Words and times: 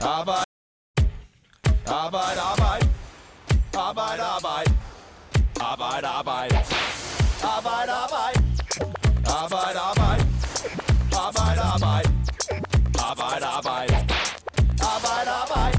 Arbejde. 0.00 0.44
Arbejde, 1.86 2.40
arbejde. 2.40 2.88
Arbejde, 3.74 4.22
arbejde. 4.22 4.70
Arbejde, 5.60 6.06
arbejde. 6.06 6.56
Arbejde, 7.42 7.92
arbejde. 7.92 8.40
Arbejde, 9.26 9.80
arbejde. 9.80 10.24
Arbejde, 11.16 11.60
arbejde. 11.60 12.08
Arbejde, 12.98 13.46
arbejde. 13.46 13.94
Arbejde, 14.94 15.30
arbejde. 15.42 15.78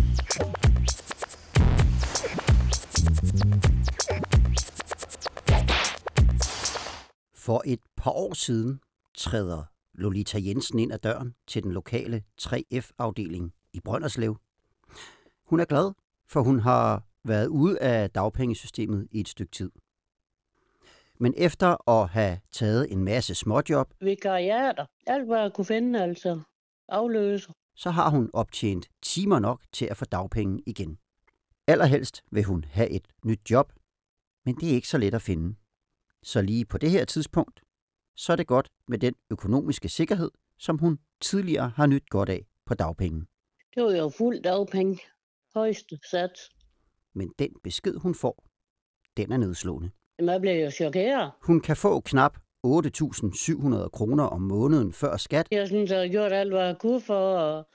For 7.36 7.62
et 7.66 7.80
par 7.98 8.12
år 8.12 8.34
siden 8.34 8.80
træder 9.18 9.64
Lolita 9.94 10.38
Jensen 10.42 10.80
ind 10.80 10.94
ad 10.94 11.00
døren 11.00 11.36
til 11.48 11.64
den 11.64 11.72
lokale 11.72 12.24
3F-afdeling 12.42 13.55
i 13.76 13.80
Brønderslev. 13.80 14.38
Hun 15.46 15.60
er 15.60 15.66
glad, 15.66 15.94
for 16.28 16.42
hun 16.42 16.60
har 16.60 17.04
været 17.24 17.48
ude 17.48 17.80
af 17.80 18.10
dagpengesystemet 18.10 19.08
i 19.12 19.20
et 19.20 19.28
stykke 19.28 19.52
tid. 19.52 19.72
Men 21.20 21.34
efter 21.38 21.90
at 21.90 22.10
have 22.10 22.40
taget 22.52 22.92
en 22.92 23.04
masse 23.04 23.36
småjob, 23.36 23.94
Vikariater. 24.02 24.86
Alt, 25.08 25.26
hvad 25.26 25.40
jeg 25.42 25.54
kunne 25.54 25.66
finde, 25.66 26.04
altså. 26.04 26.42
Afløser. 26.90 27.54
så 27.76 27.92
har 27.92 28.10
hun 28.10 28.30
optjent 28.34 28.88
timer 29.02 29.40
nok 29.40 29.62
til 29.72 29.86
at 29.86 29.98
få 29.98 30.06
dagpenge 30.06 30.64
igen. 30.66 30.98
Allerhelst 31.68 32.22
vil 32.32 32.44
hun 32.44 32.64
have 32.64 32.90
et 32.90 33.08
nyt 33.26 33.52
job, 33.52 33.74
men 34.46 34.56
det 34.56 34.70
er 34.70 34.74
ikke 34.74 34.88
så 34.88 34.98
let 34.98 35.14
at 35.14 35.22
finde. 35.22 35.56
Så 36.24 36.42
lige 36.42 36.66
på 36.66 36.78
det 36.78 36.92
her 36.92 37.06
tidspunkt, 37.06 37.62
så 38.16 38.32
er 38.32 38.36
det 38.36 38.48
godt 38.48 38.70
med 38.88 38.98
den 38.98 39.14
økonomiske 39.30 39.90
sikkerhed, 39.90 40.32
som 40.58 40.78
hun 40.78 41.00
tidligere 41.22 41.70
har 41.70 41.86
nyt 41.86 42.10
godt 42.10 42.30
af 42.30 42.46
på 42.66 42.74
dagpenge. 42.74 43.26
Det 43.76 43.84
var 43.84 43.92
jo 43.92 44.10
fuld 44.10 44.44
dagpenge. 44.44 45.00
Højeste 45.56 46.00
sats. 46.10 46.50
Men 47.14 47.32
den 47.40 47.50
besked, 47.64 47.96
hun 48.00 48.16
får, 48.16 48.46
den 49.18 49.32
er 49.32 49.38
nedslående. 49.38 49.90
Jamen, 50.20 50.34
jeg 50.34 50.42
blev 50.42 50.64
jo 50.64 50.72
chokeret. 50.72 51.32
Hun 51.42 51.62
kan 51.62 51.78
få 51.78 52.00
knap 52.00 52.38
8.700 52.68 53.90
kroner 53.90 54.24
om 54.24 54.42
måneden 54.42 54.94
før 54.94 55.18
skat, 55.18 55.48
Jeg 55.52 55.68
synes, 55.68 55.92
jeg 55.92 56.00
har 56.00 56.08
gjort 56.08 56.32
alt, 56.32 56.54
hvad 56.54 56.66
jeg 56.66 56.78
kunne 56.80 57.02
for 57.02 57.38
at 57.38 57.66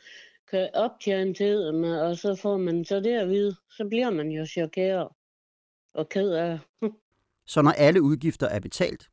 kan 0.50 0.68
optjene 0.74 1.34
til 1.34 1.56
dem, 1.56 1.82
og 1.82 2.16
så 2.16 2.34
får 2.42 2.56
man 2.56 2.84
så 2.84 3.00
det 3.00 3.12
at 3.12 3.28
vide. 3.28 3.56
Så 3.70 3.86
bliver 3.88 4.10
man 4.10 4.28
jo 4.28 4.46
chokeret 4.46 5.08
og 5.94 6.08
ked 6.08 6.30
af. 6.30 6.58
så 7.46 7.62
når 7.62 7.70
alle 7.70 8.02
udgifter 8.02 8.46
er 8.46 8.60
betalt, 8.60 9.08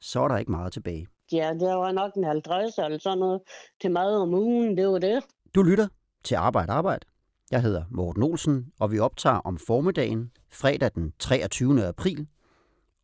så 0.00 0.20
er 0.20 0.28
der 0.28 0.38
ikke 0.38 0.50
meget 0.50 0.72
tilbage. 0.72 1.06
Ja, 1.32 1.50
det 1.52 1.68
var 1.68 1.92
nok 1.92 2.14
en 2.14 2.24
50 2.24 2.78
eller 2.78 2.98
sådan 2.98 3.18
noget 3.18 3.42
til 3.80 3.90
mad 3.90 4.16
om 4.16 4.34
ugen. 4.34 4.76
Det 4.76 4.88
var 4.88 4.98
det. 4.98 5.24
Du 5.54 5.62
lytter 5.62 5.88
til 6.26 6.34
Arbejde 6.34 6.72
Arbejde. 6.72 7.06
Jeg 7.50 7.62
hedder 7.62 7.84
Morten 7.90 8.22
Olsen, 8.22 8.72
og 8.80 8.92
vi 8.92 8.98
optager 8.98 9.36
om 9.36 9.58
formiddagen, 9.58 10.30
fredag 10.50 10.90
den 10.94 11.12
23. 11.18 11.86
april. 11.86 12.26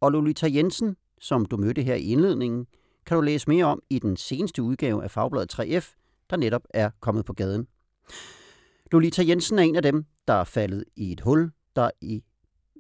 Og 0.01 0.13
Lolita 0.13 0.47
Jensen, 0.55 0.97
som 1.21 1.45
du 1.47 1.57
mødte 1.57 1.83
her 1.83 1.95
i 1.95 2.03
indledningen, 2.03 2.67
kan 3.07 3.15
du 3.17 3.21
læse 3.21 3.49
mere 3.51 3.65
om 3.65 3.83
i 3.91 3.99
den 3.99 4.17
seneste 4.17 4.63
udgave 4.63 5.05
af 5.05 5.11
Fagbladet 5.11 5.55
3F, 5.61 5.95
der 6.31 6.37
netop 6.37 6.63
er 6.71 6.91
kommet 7.01 7.25
på 7.25 7.33
gaden. 7.33 7.67
Lolita 8.93 9.23
Jensen 9.29 9.59
er 9.59 9.63
en 9.63 9.77
af 9.77 9.83
dem, 9.83 10.05
der 10.29 10.35
er 10.35 10.45
faldet 10.45 10.85
i 10.97 11.13
et 11.13 11.21
hul, 11.21 11.51
der, 11.77 11.91
i, 12.01 12.23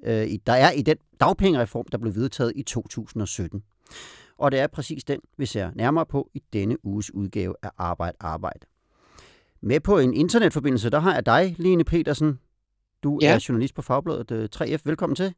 øh, 0.04 0.26
i- 0.26 0.36
der 0.46 0.52
er 0.52 0.70
i 0.70 0.82
den 0.82 0.96
dagpengereform, 1.20 1.86
der 1.92 1.98
blev 1.98 2.14
vedtaget 2.14 2.52
i 2.56 2.62
2017. 2.62 3.62
Og 4.38 4.52
det 4.52 4.60
er 4.60 4.66
præcis 4.66 5.04
den, 5.04 5.20
vi 5.38 5.46
ser 5.46 5.70
nærmere 5.74 6.06
på 6.06 6.30
i 6.34 6.42
denne 6.52 6.84
uges 6.86 7.14
udgave 7.14 7.54
af 7.62 7.70
Arbejde 7.78 8.16
Arbejde. 8.20 8.66
Med 9.62 9.80
på 9.80 9.98
en 9.98 10.14
internetforbindelse, 10.14 10.90
der 10.90 11.00
har 11.00 11.14
jeg 11.14 11.26
dig, 11.26 11.54
Lene 11.58 11.84
Petersen. 11.84 12.38
Du 13.02 13.18
Ja. 13.22 13.34
er 13.34 13.44
journalist 13.48 13.74
på 13.74 13.82
Fagbladet 13.82 14.30
øh, 14.30 14.48
3F. 14.56 14.78
Velkommen 14.84 15.16
til. 15.16 15.34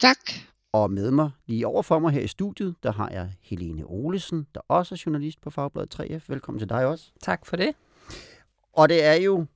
Tak. 0.00 0.16
Og 0.72 0.90
med 0.90 1.10
mig 1.10 1.30
lige 1.46 1.66
over 1.66 1.82
for 1.82 1.98
mig 1.98 2.12
her 2.12 2.20
i 2.20 2.26
studiet, 2.26 2.74
der 2.82 2.92
har 2.92 3.08
jeg 3.10 3.32
Helene 3.42 3.84
Olesen, 3.86 4.46
der 4.54 4.60
også 4.68 4.94
er 4.94 5.02
journalist 5.06 5.40
på 5.40 5.50
Fagbladet 5.50 6.00
3F. 6.00 6.24
Velkommen 6.28 6.58
til 6.58 6.68
dig 6.68 6.86
også. 6.86 7.10
Tak 7.22 7.46
for 7.46 7.56
det. 7.56 7.72
Og 8.72 8.88
det 8.88 9.04
er 9.04 9.14
jo 9.14 9.46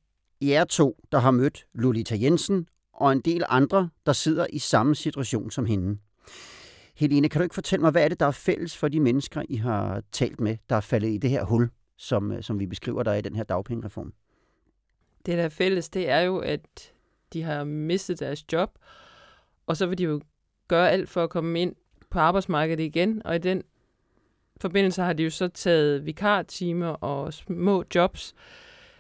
jer 0.42 0.64
to, 0.64 0.97
der 1.12 1.19
har 1.19 1.30
mødt 1.30 1.66
Lolita 1.74 2.16
Jensen 2.20 2.69
og 2.92 3.12
en 3.12 3.20
del 3.20 3.44
andre, 3.48 3.88
der 4.06 4.12
sidder 4.12 4.47
i 4.53 4.58
samme 4.58 4.94
situation 4.94 5.50
som 5.50 5.66
hende. 5.66 5.98
Helene, 6.94 7.28
kan 7.28 7.38
du 7.38 7.42
ikke 7.42 7.54
fortælle 7.54 7.80
mig, 7.82 7.91
hvad 7.91 8.04
er 8.04 8.08
det, 8.08 8.20
der 8.20 8.26
er 8.26 8.30
fælles 8.30 8.76
for 8.76 8.88
de 8.88 9.00
mennesker, 9.00 9.42
I 9.48 9.56
har 9.56 10.03
talt 10.12 10.41
med, 10.41 10.56
der 10.70 10.76
er 10.76 10.80
faldet 10.80 11.08
i 11.08 11.19
det 11.19 11.30
her 11.30 11.44
hul, 11.44 11.70
som, 12.00 12.32
øh, 12.32 12.42
som 12.42 12.60
vi 12.60 12.66
beskriver 12.66 13.02
der 13.02 13.10
er 13.10 13.16
i 13.16 13.20
den 13.20 13.36
her 13.36 13.44
dagpengereform? 13.44 14.12
Det, 15.26 15.38
der 15.38 15.44
er 15.44 15.48
fælles, 15.48 15.88
det 15.88 16.08
er 16.08 16.20
jo, 16.20 16.38
at 16.38 16.92
de 17.32 17.42
har 17.42 17.64
mistet 17.64 18.20
deres 18.20 18.52
job, 18.52 18.78
og 19.66 19.76
så 19.76 19.86
vil 19.86 19.98
de 19.98 20.04
jo 20.04 20.20
gøre 20.68 20.90
alt 20.90 21.08
for 21.08 21.24
at 21.24 21.30
komme 21.30 21.60
ind 21.60 21.74
på 22.10 22.18
arbejdsmarkedet 22.18 22.84
igen, 22.84 23.22
og 23.24 23.34
i 23.34 23.38
den 23.38 23.62
forbindelse 24.60 25.02
har 25.02 25.12
de 25.12 25.22
jo 25.22 25.30
så 25.30 25.48
taget 25.48 26.06
vikartimer 26.06 26.88
og 26.88 27.34
små 27.34 27.84
jobs 27.94 28.34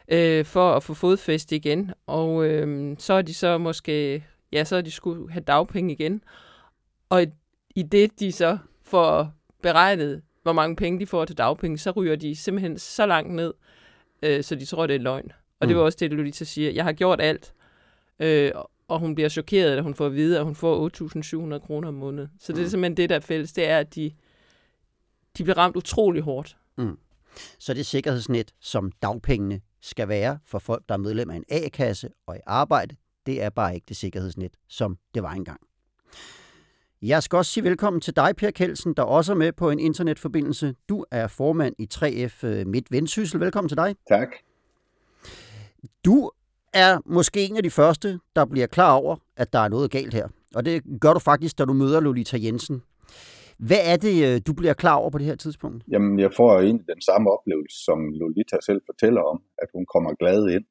øh, 0.08 0.44
for 0.44 0.72
at 0.72 0.82
få 0.82 0.94
fodfæste 0.94 1.56
igen, 1.56 1.92
og 2.06 2.44
øh, 2.44 2.96
så 2.98 3.12
er 3.12 3.22
de 3.22 3.34
så 3.34 3.58
måske, 3.58 4.24
ja, 4.52 4.64
så 4.64 4.76
er 4.76 4.80
de 4.80 4.90
skulle 4.90 5.32
have 5.32 5.44
dagpenge 5.44 5.92
igen, 5.92 6.22
og 7.08 7.22
i, 7.22 7.26
i 7.74 7.82
det, 7.82 8.20
de 8.20 8.32
så 8.32 8.58
får 8.82 9.32
beregnet, 9.62 10.22
hvor 10.52 10.62
mange 10.62 10.76
penge 10.76 11.00
de 11.00 11.06
får 11.06 11.24
til 11.24 11.38
dagpenge, 11.38 11.78
så 11.78 11.90
ryger 11.90 12.16
de 12.16 12.36
simpelthen 12.36 12.78
så 12.78 13.06
langt 13.06 13.34
ned, 13.34 13.54
øh, 14.22 14.44
så 14.44 14.54
de 14.54 14.64
tror, 14.64 14.86
det 14.86 14.96
er 14.96 15.00
løgn. 15.00 15.32
Og 15.60 15.68
det 15.68 15.74
Mm. 15.76 15.78
var 15.78 15.84
også 15.84 15.96
det, 16.00 16.12
Lolita 16.12 16.44
siger. 16.44 16.70
Jeg 16.70 16.84
har 16.84 16.92
gjort 16.92 17.20
alt. 17.20 17.54
Øh, 18.20 18.52
og 18.88 18.98
hun 18.98 19.14
bliver 19.14 19.28
chokeret, 19.28 19.76
da 19.76 19.82
hun 19.82 19.94
får 19.94 20.06
at 20.06 20.14
vide, 20.14 20.38
at 20.38 20.44
hun 20.44 20.54
får 20.54 20.76
8.700 20.80 21.58
kroner 21.58 21.88
om 21.88 21.94
måneden. 21.94 22.28
Så 22.40 22.52
det 22.52 22.58
er 22.58 22.64
Mm. 22.64 22.68
simpelthen 22.70 22.96
det, 22.96 23.10
der 23.10 23.16
er 23.16 23.20
fælles. 23.20 23.52
Det 23.52 23.68
er, 23.68 23.78
at 23.78 23.94
de, 23.94 24.10
de 25.38 25.42
bliver 25.44 25.58
ramt 25.58 25.76
utrolig 25.76 26.22
hårdt. 26.22 26.56
Så 27.58 27.74
det 27.74 27.86
sikkerhedsnet, 27.86 28.52
som 28.60 28.92
dagpengene 29.02 29.60
skal 29.80 30.08
være 30.08 30.38
for 30.46 30.58
folk, 30.58 30.82
der 30.88 30.94
er 30.94 30.98
medlem 30.98 31.30
af 31.30 31.36
en 31.36 31.44
A-kasse 31.48 32.08
og 32.26 32.36
i 32.36 32.40
arbejde, 32.46 32.96
det 33.26 33.42
er 33.42 33.50
bare 33.50 33.74
ikke 33.74 33.84
det 33.88 33.96
sikkerhedsnet, 33.96 34.52
som 34.68 34.98
det 35.14 35.22
var 35.22 35.32
engang. 35.32 35.60
Jeg 37.02 37.22
skal 37.22 37.36
også 37.36 37.52
sige 37.52 37.64
velkommen 37.64 38.00
til 38.00 38.16
dig, 38.16 38.36
Per 38.36 38.50
Kelsen, 38.50 38.94
der 38.94 39.02
også 39.02 39.32
er 39.32 39.36
med 39.36 39.52
på 39.52 39.70
en 39.70 39.78
internetforbindelse. 39.78 40.74
Du 40.88 41.04
er 41.10 41.26
formand 41.26 41.74
i 41.78 41.88
3F 41.94 42.46
øh, 42.46 42.66
Midt 42.66 42.92
Vendsyssel. 42.92 43.40
Velkommen 43.40 43.68
til 43.68 43.76
dig. 43.76 43.94
Tak. 44.08 44.28
Du 46.04 46.30
er 46.74 46.98
måske 47.06 47.40
en 47.44 47.56
af 47.56 47.62
de 47.62 47.70
første, 47.70 48.18
der 48.36 48.44
bliver 48.44 48.66
klar 48.66 48.94
over, 48.94 49.16
at 49.36 49.52
der 49.52 49.58
er 49.58 49.68
noget 49.68 49.90
galt 49.90 50.14
her. 50.14 50.28
Og 50.54 50.64
det 50.64 50.82
gør 51.00 51.12
du 51.12 51.18
faktisk, 51.18 51.58
da 51.58 51.64
du 51.64 51.72
møder 51.72 52.00
Lolita 52.00 52.36
Jensen. 52.44 52.82
Hvad 53.58 53.82
er 53.92 53.96
det, 53.96 54.16
øh, 54.28 54.40
du 54.46 54.52
bliver 54.52 54.74
klar 54.74 54.96
over 54.96 55.10
på 55.10 55.18
det 55.18 55.26
her 55.26 55.36
tidspunkt? 55.36 55.84
Jamen, 55.92 56.18
jeg 56.18 56.32
får 56.36 56.60
egentlig 56.60 56.86
den 56.94 57.02
samme 57.10 57.30
oplevelse, 57.30 57.76
som 57.84 57.98
Lolita 58.20 58.56
selv 58.66 58.80
fortæller 58.90 59.22
om, 59.32 59.42
at 59.62 59.68
hun 59.74 59.86
kommer 59.94 60.10
glad 60.14 60.48
ind, 60.56 60.64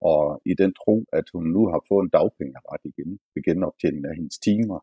og 0.00 0.42
i 0.46 0.54
den 0.62 0.72
tro, 0.80 1.04
at 1.12 1.26
hun 1.34 1.44
nu 1.56 1.62
har 1.72 1.80
fået 1.88 2.02
en 2.04 2.10
dagpengeret 2.18 2.80
igen, 2.90 3.10
ved 3.34 3.42
genoptjening 3.48 4.04
af 4.10 4.14
hendes 4.18 4.38
timer. 4.38 4.78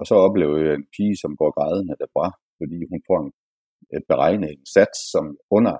Og 0.00 0.04
så 0.10 0.14
oplever 0.26 0.56
jeg 0.64 0.74
en 0.74 0.90
pige, 0.96 1.16
som 1.22 1.32
går 1.40 1.50
grædende 1.58 1.94
derfra, 2.02 2.26
fordi 2.58 2.78
hun 2.92 3.00
får 3.08 3.18
en, 3.24 3.30
et 3.96 4.04
beregnet 4.12 4.48
en 4.50 4.66
sats, 4.76 4.98
som 5.12 5.24
under 5.56 5.74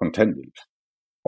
kontanthjælp. 0.00 0.58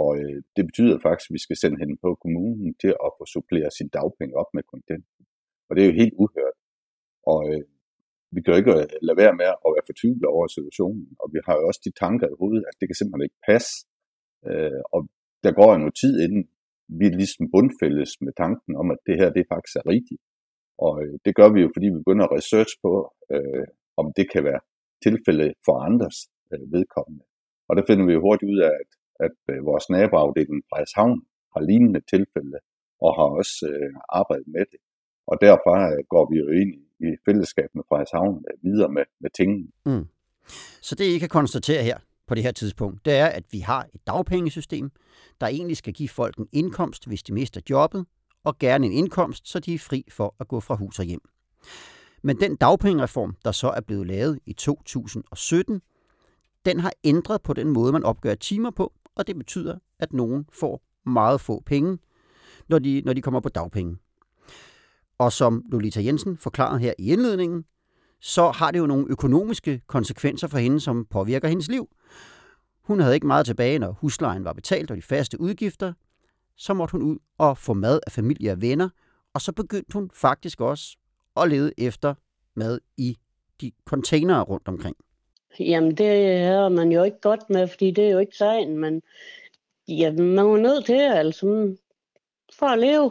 Og 0.03 0.11
øh, 0.21 0.39
det 0.57 0.65
betyder 0.69 1.05
faktisk, 1.07 1.29
at 1.31 1.35
vi 1.37 1.43
skal 1.47 1.59
sende 1.63 1.79
hende 1.83 1.97
på 2.05 2.11
kommunen 2.25 2.69
til 2.83 2.93
at 3.07 3.11
få 3.19 3.23
supplere 3.35 3.71
sin 3.79 3.89
dagpenge 3.97 4.35
op 4.43 4.51
med 4.57 4.63
kontanthjælp. 4.73 5.31
Og 5.69 5.73
det 5.75 5.81
er 5.83 5.89
jo 5.91 6.01
helt 6.03 6.17
uhørt. 6.23 6.59
Og 7.33 7.41
øh, 7.51 7.65
vi 8.35 8.39
kan 8.41 8.53
jo 8.53 8.59
ikke 8.61 8.75
øh, 8.81 8.89
lade 9.07 9.19
være 9.23 9.35
med 9.41 9.49
at 9.67 9.71
være 9.75 9.89
fortvivlet 9.91 10.29
over 10.35 10.47
situationen, 10.57 11.07
og 11.23 11.27
vi 11.35 11.39
har 11.47 11.55
jo 11.59 11.63
også 11.69 11.81
de 11.87 11.93
tanker 12.03 12.27
i 12.31 12.39
hovedet, 12.41 12.65
at 12.69 12.75
det 12.79 12.87
kan 12.89 12.99
simpelthen 12.99 13.29
ikke 13.29 13.45
passe. 13.51 13.73
Øh, 14.49 14.81
og 14.95 15.01
der 15.45 15.53
går 15.59 15.69
jo 15.73 15.79
noget 15.83 15.97
tid, 16.03 16.15
inden 16.25 16.45
vi 17.01 17.07
ligesom 17.21 17.45
bundfældes 17.55 18.13
med 18.25 18.33
tanken 18.43 18.73
om, 18.81 18.87
at 18.95 19.01
det 19.07 19.15
her 19.21 19.29
det 19.37 19.51
faktisk 19.53 19.75
er 19.81 19.87
rigtigt. 19.95 20.23
Og 20.85 20.93
øh, 21.03 21.15
det 21.25 21.33
gør 21.39 21.49
vi 21.55 21.61
jo, 21.65 21.69
fordi 21.75 21.87
vi 21.93 22.03
begynder 22.03 22.25
at 22.27 22.37
research 22.39 22.73
på, 22.85 22.93
øh, 23.35 23.67
om 24.01 24.07
det 24.19 24.27
kan 24.33 24.43
være 24.51 24.63
tilfælde 25.07 25.47
for 25.67 25.75
andres 25.89 26.19
øh, 26.53 26.65
vedkommende. 26.75 27.25
Og 27.69 27.73
der 27.77 27.85
finder 27.89 28.05
vi 28.07 28.13
jo 28.17 28.21
hurtigt 28.27 28.51
ud 28.53 28.61
af, 28.69 28.73
at, 28.83 28.91
at 29.27 29.39
øh, 29.53 29.59
vores 29.71 29.87
naboafdeling 29.95 30.61
Frederikshavn 30.71 31.19
har 31.55 31.63
lignende 31.71 32.03
tilfælde, 32.15 32.59
og 33.05 33.11
har 33.19 33.29
også 33.41 33.57
øh, 33.73 33.95
arbejdet 34.21 34.49
med 34.57 34.65
det. 34.73 34.81
Og 35.31 35.37
derfor 35.47 35.75
øh, 35.93 36.03
går 36.13 36.25
vi 36.31 36.37
jo 36.43 36.47
ind 36.61 36.73
i, 36.81 36.85
i 37.07 37.09
fællesskab 37.27 37.69
med 37.75 37.85
Frederikshavn 37.89 38.37
øh, 38.49 38.55
videre 38.67 38.91
med, 38.97 39.05
med 39.23 39.31
tingene. 39.39 39.69
Mm. 39.87 40.07
Så 40.89 40.93
det, 40.99 41.05
I 41.05 41.19
kan 41.19 41.29
konstatere 41.29 41.83
her 41.83 41.99
på 42.27 42.35
det 42.35 42.43
her 42.43 42.53
tidspunkt, 42.53 43.05
det 43.05 43.15
er, 43.25 43.27
at 43.27 43.45
vi 43.51 43.59
har 43.59 43.83
et 43.95 44.07
dagpengesystem, 44.07 44.91
der 45.41 45.47
egentlig 45.47 45.77
skal 45.77 45.93
give 45.93 46.09
folk 46.09 46.37
en 46.39 46.49
indkomst, 46.53 47.07
hvis 47.07 47.23
de 47.23 47.33
mister 47.35 47.61
jobbet, 47.71 48.07
og 48.45 48.59
gerne 48.59 48.87
en 48.87 48.93
indkomst, 48.93 49.49
så 49.49 49.61
de 49.61 49.75
er 49.75 49.79
fri 49.79 50.05
for 50.11 50.35
at 50.41 50.49
gå 50.49 50.61
fra 50.61 50.75
hus 50.77 50.99
og 50.99 51.05
hjem. 51.05 51.21
Men 52.23 52.41
den 52.41 52.57
dagpengereform, 52.57 53.37
der 53.45 53.53
så 53.53 53.69
er 53.69 53.81
blevet 53.81 54.07
lavet 54.07 54.39
i 54.47 54.53
2017, 54.53 55.83
den 56.65 56.81
har 56.81 56.93
ændret 57.05 57.43
på 57.43 57.53
den 57.53 57.69
måde, 57.69 57.93
man 57.93 58.05
opgør 58.05 58.35
timer 58.35 58.71
på, 58.71 58.93
og 59.15 59.27
det 59.27 59.37
betyder, 59.37 59.79
at 59.99 60.13
nogen 60.13 60.47
får 60.53 60.83
meget 61.07 61.41
få 61.41 61.63
penge, 61.67 61.99
når 62.69 62.79
de, 62.79 63.03
når 63.05 63.13
de 63.13 63.23
kommer 63.23 63.41
på 63.41 63.49
dagpenge. 63.49 63.97
Og 65.19 65.33
som 65.33 65.65
Lolita 65.73 66.03
Jensen 66.05 66.37
forklarede 66.37 66.79
her 66.79 66.93
i 66.99 67.13
indledningen, 67.13 67.65
så 68.21 68.51
har 68.51 68.71
det 68.71 68.79
jo 68.79 68.87
nogle 68.87 69.07
økonomiske 69.09 69.83
konsekvenser 69.87 70.49
for 70.49 70.59
hende, 70.59 70.81
som 70.81 71.07
påvirker 71.11 71.49
hendes 71.49 71.69
liv. 71.69 71.89
Hun 72.83 73.01
havde 73.01 73.15
ikke 73.15 73.27
meget 73.27 73.47
tilbage, 73.47 73.79
når 73.79 73.93
huslejen 73.93 74.45
var 74.45 74.53
betalt 74.53 74.91
og 74.91 74.97
de 74.97 75.03
faste 75.03 75.41
udgifter. 75.41 75.93
Så 76.57 76.75
måtte 76.75 76.93
hun 76.93 77.03
ud 77.03 77.19
og 77.39 77.59
få 77.59 77.73
mad 77.73 78.01
af 78.07 78.13
familie 78.13 78.53
og 78.53 78.63
venner, 78.63 78.89
og 79.35 79.41
så 79.41 79.53
begyndte 79.53 79.93
hun 79.93 80.11
faktisk 80.15 80.61
også 80.61 80.97
at 81.37 81.49
lede 81.49 81.73
efter 81.79 82.15
mad 82.55 82.81
i 82.97 83.17
de 83.61 83.73
containere 83.85 84.43
rundt 84.43 84.69
omkring. 84.69 84.97
Jamen, 85.61 85.95
det 85.95 86.39
har 86.41 86.69
man 86.69 86.93
jo 86.93 87.03
ikke 87.03 87.21
godt 87.21 87.51
med, 87.51 87.69
fordi 87.69 87.91
det 87.91 88.07
er 88.07 88.11
jo 88.11 88.19
ikke 88.19 88.37
sagen, 88.37 88.79
men 88.79 89.03
ja, 89.89 90.13
man 90.13 90.39
er 90.39 90.57
nødt 90.57 90.87
til, 90.87 90.95
altså, 90.95 91.77
for 92.59 92.67
at 92.67 92.79
leve, 92.79 93.11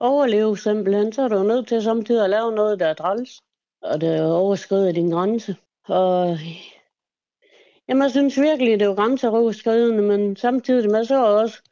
overleve 0.00 0.58
simpelthen, 0.58 1.12
så 1.12 1.22
er 1.22 1.28
du 1.28 1.42
nødt 1.42 1.68
til 1.68 1.82
samtidig 1.82 2.24
at 2.24 2.30
lave 2.30 2.52
noget, 2.52 2.80
der 2.80 2.86
er 2.86 2.94
træls, 2.94 3.40
og 3.82 4.00
der 4.00 4.24
overskrider 4.24 4.92
din 4.92 5.10
grænse. 5.10 5.56
Og 5.84 6.38
jamen, 7.88 8.02
jeg 8.02 8.10
synes 8.10 8.40
virkelig, 8.40 8.72
det 8.72 8.82
er 8.82 8.86
jo 8.86 8.94
grænseoverskridende, 8.94 10.02
men 10.02 10.36
samtidig 10.36 10.90
med 10.90 11.04
så 11.04 11.24
også, 11.24 11.62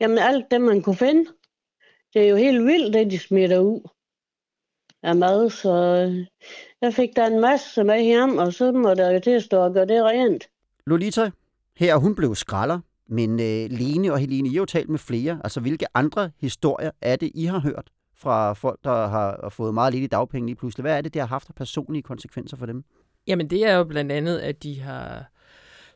jamen 0.00 0.18
alt 0.18 0.50
det, 0.50 0.60
man 0.60 0.82
kunne 0.82 0.96
finde, 0.96 1.24
det 2.14 2.22
er 2.22 2.28
jo 2.28 2.36
helt 2.36 2.64
vildt, 2.64 2.94
det 2.94 3.10
de 3.10 3.18
smitter 3.18 3.58
ud 3.58 3.80
af 5.02 5.16
mad, 5.16 5.50
så 5.50 5.74
jeg 6.82 6.94
fik 6.94 7.16
der 7.16 7.26
en 7.26 7.40
masse 7.40 7.84
med 7.84 8.02
hjem, 8.02 8.38
og 8.38 8.52
så 8.52 8.72
må 8.72 8.94
der 8.94 9.10
jo 9.10 9.20
til 9.20 9.30
at 9.30 9.42
stå 9.42 9.58
og 9.58 9.72
gøre 9.72 9.86
det 9.86 10.04
rent. 10.04 10.48
Lolita, 10.86 11.30
her 11.76 11.94
er 11.94 11.98
hun 11.98 12.14
blev 12.14 12.34
skralder, 12.34 12.80
men 13.06 13.30
øh, 13.30 13.70
Lene 13.70 14.12
og 14.12 14.18
Helene, 14.18 14.48
I 14.48 14.52
har 14.52 14.58
jo 14.58 14.64
talt 14.64 14.88
med 14.88 14.98
flere. 14.98 15.40
Altså, 15.44 15.60
hvilke 15.60 15.86
andre 15.94 16.30
historier 16.40 16.90
er 17.00 17.16
det, 17.16 17.30
I 17.34 17.44
har 17.44 17.58
hørt 17.58 17.90
fra 18.16 18.52
folk, 18.52 18.78
der 18.84 19.06
har 19.06 19.48
fået 19.48 19.74
meget 19.74 19.92
lidt 19.92 20.04
i 20.04 20.06
dagpenge 20.06 20.46
lige 20.46 20.56
pludselig? 20.56 20.82
Hvad 20.82 20.96
er 20.96 21.00
det, 21.00 21.14
det 21.14 21.22
har 21.22 21.26
haft 21.26 21.48
af 21.48 21.54
personlige 21.54 22.02
konsekvenser 22.02 22.56
for 22.56 22.66
dem? 22.66 22.84
Jamen, 23.26 23.50
det 23.50 23.66
er 23.66 23.74
jo 23.74 23.84
blandt 23.84 24.12
andet, 24.12 24.38
at 24.38 24.62
de 24.62 24.80
har 24.80 25.30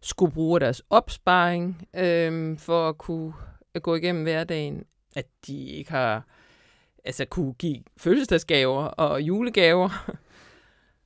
skulle 0.03 0.33
bruge 0.33 0.61
deres 0.61 0.83
opsparing 0.91 1.89
øh, 1.97 2.59
for 2.59 2.89
at 2.89 2.99
kunne 2.99 3.33
at 3.75 3.83
gå 3.83 3.95
igennem 3.95 4.23
hverdagen. 4.23 4.85
At 5.17 5.27
de 5.47 5.67
ikke 5.69 5.91
har 5.91 6.27
altså 7.05 7.25
kunne 7.25 7.55
give 7.55 7.83
fødselsdagsgaver 7.97 8.85
og 8.85 9.23
julegaver. 9.23 9.89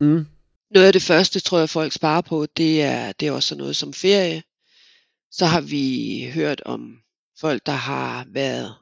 Mm. 0.01 0.27
Noget 0.71 0.87
af 0.87 0.93
det 0.93 1.03
første, 1.03 1.41
tror 1.41 1.59
jeg, 1.59 1.69
folk 1.69 1.93
sparer 1.93 2.21
på, 2.21 2.47
det 2.57 2.83
er, 2.83 3.13
det 3.13 3.29
er 3.29 3.33
også 3.33 3.55
noget 3.55 3.77
som 3.77 3.93
ferie. 3.93 4.43
Så 5.31 5.47
har 5.47 5.61
vi 5.61 6.31
hørt 6.35 6.61
om 6.61 6.99
folk, 7.41 7.67
der 7.67 7.73
har 7.73 8.27
været 8.29 8.75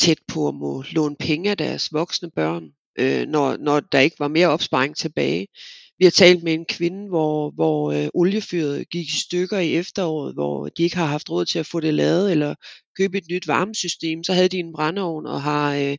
tæt 0.00 0.18
på 0.28 0.48
at 0.48 0.54
må 0.54 0.84
låne 0.90 1.16
penge 1.16 1.50
af 1.50 1.56
deres 1.56 1.92
voksne 1.92 2.30
børn, 2.30 2.70
øh, 2.98 3.26
når, 3.26 3.56
når 3.56 3.80
der 3.80 3.98
ikke 3.98 4.16
var 4.18 4.28
mere 4.28 4.48
opsparing 4.48 4.96
tilbage. 4.96 5.48
Vi 5.98 6.04
har 6.04 6.10
talt 6.10 6.42
med 6.42 6.54
en 6.54 6.66
kvinde, 6.66 7.08
hvor, 7.08 7.50
hvor 7.50 7.92
øh, 7.92 8.08
oliefyret 8.14 8.90
gik 8.90 9.08
i 9.08 9.20
stykker 9.20 9.58
i 9.58 9.74
efteråret, 9.74 10.34
hvor 10.34 10.68
de 10.68 10.82
ikke 10.82 10.96
har 10.96 11.06
haft 11.06 11.30
råd 11.30 11.44
til 11.46 11.58
at 11.58 11.66
få 11.66 11.80
det 11.80 11.94
lavet 11.94 12.30
eller 12.30 12.54
købe 12.98 13.18
et 13.18 13.24
nyt 13.30 13.48
varmesystem. 13.48 14.24
Så 14.24 14.32
havde 14.32 14.48
de 14.48 14.58
en 14.58 14.72
brændeovn 14.72 15.26
og 15.26 15.42
har, 15.42 15.74
øh, 15.76 15.96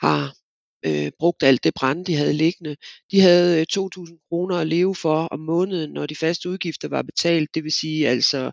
har 0.00 0.34
øh, 0.86 1.12
brugt 1.18 1.42
alt 1.42 1.64
det 1.64 1.74
brænde, 1.74 2.04
de 2.04 2.16
havde 2.16 2.32
liggende. 2.32 2.76
De 3.10 3.20
havde 3.20 3.60
øh, 3.60 3.66
2.000 3.72 4.26
kroner 4.28 4.56
at 4.56 4.66
leve 4.66 4.94
for 4.94 5.26
om 5.26 5.40
måneden, 5.40 5.92
når 5.92 6.06
de 6.06 6.16
faste 6.16 6.48
udgifter 6.48 6.88
var 6.88 7.02
betalt. 7.02 7.54
Det 7.54 7.64
vil 7.64 7.72
sige 7.72 8.08
altså 8.08 8.50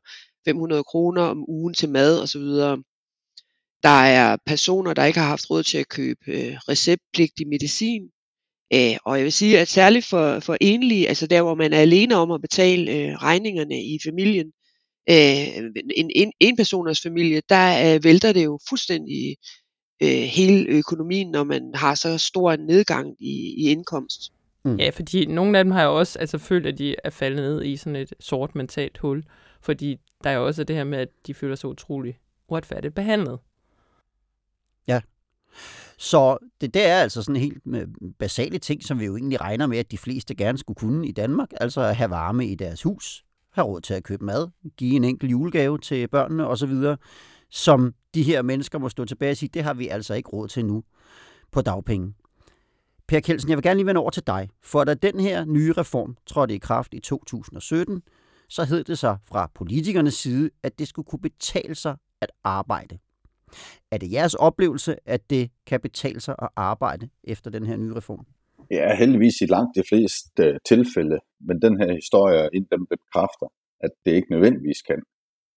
500 0.48 0.83
kroner 0.83 1.22
om 1.22 1.45
ugen 1.50 1.74
til 1.74 1.89
mad 1.89 2.22
osv. 2.22 2.42
Der 3.83 4.00
er 4.19 4.38
personer, 4.45 4.94
der 4.94 5.06
ikke 5.06 5.19
har 5.19 5.27
haft 5.27 5.50
råd 5.50 5.63
til 5.63 5.77
at 5.77 5.89
købe 5.89 6.19
øh, 6.27 6.54
receptpligtig 6.69 7.48
medicin. 7.48 8.04
Øh, 8.74 8.98
og 9.06 9.18
jeg 9.18 9.24
vil 9.24 9.34
sige, 9.34 9.60
at 9.60 9.68
særligt 9.68 10.06
for, 10.06 10.40
for 10.40 10.58
enlige, 10.62 11.08
altså 11.08 11.28
der 11.28 11.42
hvor 11.42 11.56
man 11.56 11.74
er 11.74 11.80
alene 11.80 12.16
om 12.16 12.32
at 12.32 12.42
betale 12.42 12.92
øh, 12.92 13.16
regningerne 13.16 13.84
i 13.84 14.00
familien, 14.06 14.48
øh, 15.10 15.58
en, 15.96 16.12
en, 16.16 16.32
en 16.40 16.56
personers 16.56 17.02
familie, 17.02 17.42
der 17.50 17.96
øh, 17.96 18.04
vælter 18.04 18.34
det 18.34 18.46
jo 18.46 18.60
fuldstændig 18.70 19.38
øh, 20.04 20.10
hele 20.10 20.68
økonomien, 20.68 21.32
når 21.32 21.44
man 21.44 21.72
har 21.76 21.96
så 21.96 22.18
stor 22.18 22.52
en 22.52 22.66
nedgang 22.66 23.16
i, 23.20 23.54
i 23.58 23.70
indkomst. 23.70 24.32
Mm. 24.66 24.76
Ja, 24.76 24.90
fordi 24.90 25.26
nogle 25.26 25.58
af 25.58 25.64
dem 25.64 25.72
har 25.72 25.84
jo 25.84 26.00
også 26.00 26.20
altså, 26.20 26.38
følt, 26.38 26.66
at 26.66 26.78
de 26.78 26.96
er 27.04 27.10
faldet 27.10 27.44
ned 27.44 27.64
i 27.64 27.78
sådan 27.78 27.96
et 27.96 28.14
sort 28.20 28.56
mentalt 28.56 28.98
hul. 28.98 29.24
Fordi 29.62 29.98
der 30.24 30.30
er 30.30 30.34
jo 30.34 30.46
også 30.46 30.64
det 30.64 30.76
her 30.76 30.84
med, 30.84 30.98
at 30.98 31.10
de 31.28 31.34
føler 31.34 31.56
sig 31.56 31.70
utrolig 31.70 32.18
uretfærdigt 32.48 32.96
behandlet. 32.96 33.40
Ja. 34.88 35.02
Så 35.98 36.38
det 36.62 36.74
der 36.74 36.88
er 36.88 37.02
altså 37.02 37.22
sådan 37.22 37.42
helt 37.42 37.62
øh, 37.68 37.88
basale 38.20 38.58
ting, 38.58 38.84
som 38.84 39.00
vi 39.00 39.06
jo 39.06 39.18
egentlig 39.18 39.42
regner 39.42 39.68
med, 39.68 39.78
at 39.78 39.92
de 39.92 39.98
fleste 39.98 40.36
gerne 40.36 40.58
skulle 40.58 40.78
kunne 40.78 41.08
i 41.08 41.12
Danmark. 41.12 41.50
Altså 41.62 41.82
at 41.82 41.96
have 41.96 42.10
varme 42.10 42.48
i 42.48 42.56
deres 42.56 42.84
hus, 42.84 43.26
have 43.52 43.68
råd 43.68 43.82
til 43.82 43.94
at 43.94 44.04
købe 44.04 44.26
mad, 44.26 44.48
give 44.78 44.96
en 44.96 45.04
enkelt 45.04 45.32
julegave 45.32 45.78
til 45.78 46.08
børnene 46.08 46.48
osv., 46.48 46.74
som 47.50 47.94
de 48.14 48.24
her 48.24 48.42
mennesker 48.42 48.80
må 48.80 48.90
stå 48.90 49.06
tilbage 49.06 49.32
og 49.32 49.38
sige, 49.38 49.50
det 49.54 49.64
har 49.64 49.74
vi 49.74 49.88
altså 49.88 50.14
ikke 50.14 50.30
råd 50.30 50.48
til 50.48 50.66
nu 50.66 50.84
på 51.52 51.62
dagpenge. 51.62 52.14
Per 53.08 53.20
Kelsen, 53.20 53.50
jeg 53.50 53.58
vil 53.58 53.64
gerne 53.64 53.78
lige 53.78 53.86
vende 53.86 54.02
over 54.02 54.10
til 54.10 54.24
dig, 54.28 54.50
for 54.64 54.84
da 54.84 54.94
den 54.94 55.20
her 55.20 55.46
nye 55.46 55.74
reform 55.74 56.18
trådte 56.26 56.56
i 56.56 56.58
kraft 56.58 56.94
i 56.94 57.00
2017, 57.00 58.02
så 58.50 58.64
hed 58.64 58.84
det 58.84 59.00
sig 59.00 59.18
fra 59.24 59.52
politikernes 59.56 60.14
side, 60.14 60.50
at 60.64 60.80
det 60.80 60.88
skulle 60.88 61.06
kunne 61.06 61.22
betale 61.22 61.76
sig 61.76 61.98
at 62.22 62.32
arbejde. 62.44 62.98
Er 63.92 63.98
det 63.98 64.12
jeres 64.12 64.34
oplevelse, 64.34 64.96
at 65.06 65.30
det 65.30 65.52
kan 65.66 65.81
betale 65.81 66.19
sig 66.19 66.36
at 66.42 66.50
arbejde 66.56 67.10
efter 67.24 67.50
den 67.52 67.66
her 67.66 67.78
nye 67.78 67.96
reform? 67.96 68.25
Ja, 68.72 68.96
heldigvis 68.96 69.42
i 69.42 69.46
langt 69.46 69.75
de 69.75 69.84
fleste 69.90 70.44
øh, 70.44 70.60
tilfælde, 70.68 71.18
men 71.40 71.62
den 71.62 71.80
her 71.81 71.94
historie 71.94 72.50
den 72.74 72.88
bekræfter, 72.94 73.48
at 73.80 73.92
det 74.06 74.12
ikke 74.12 74.31
nødvendigvis 74.31 74.81
kan. 74.81 75.02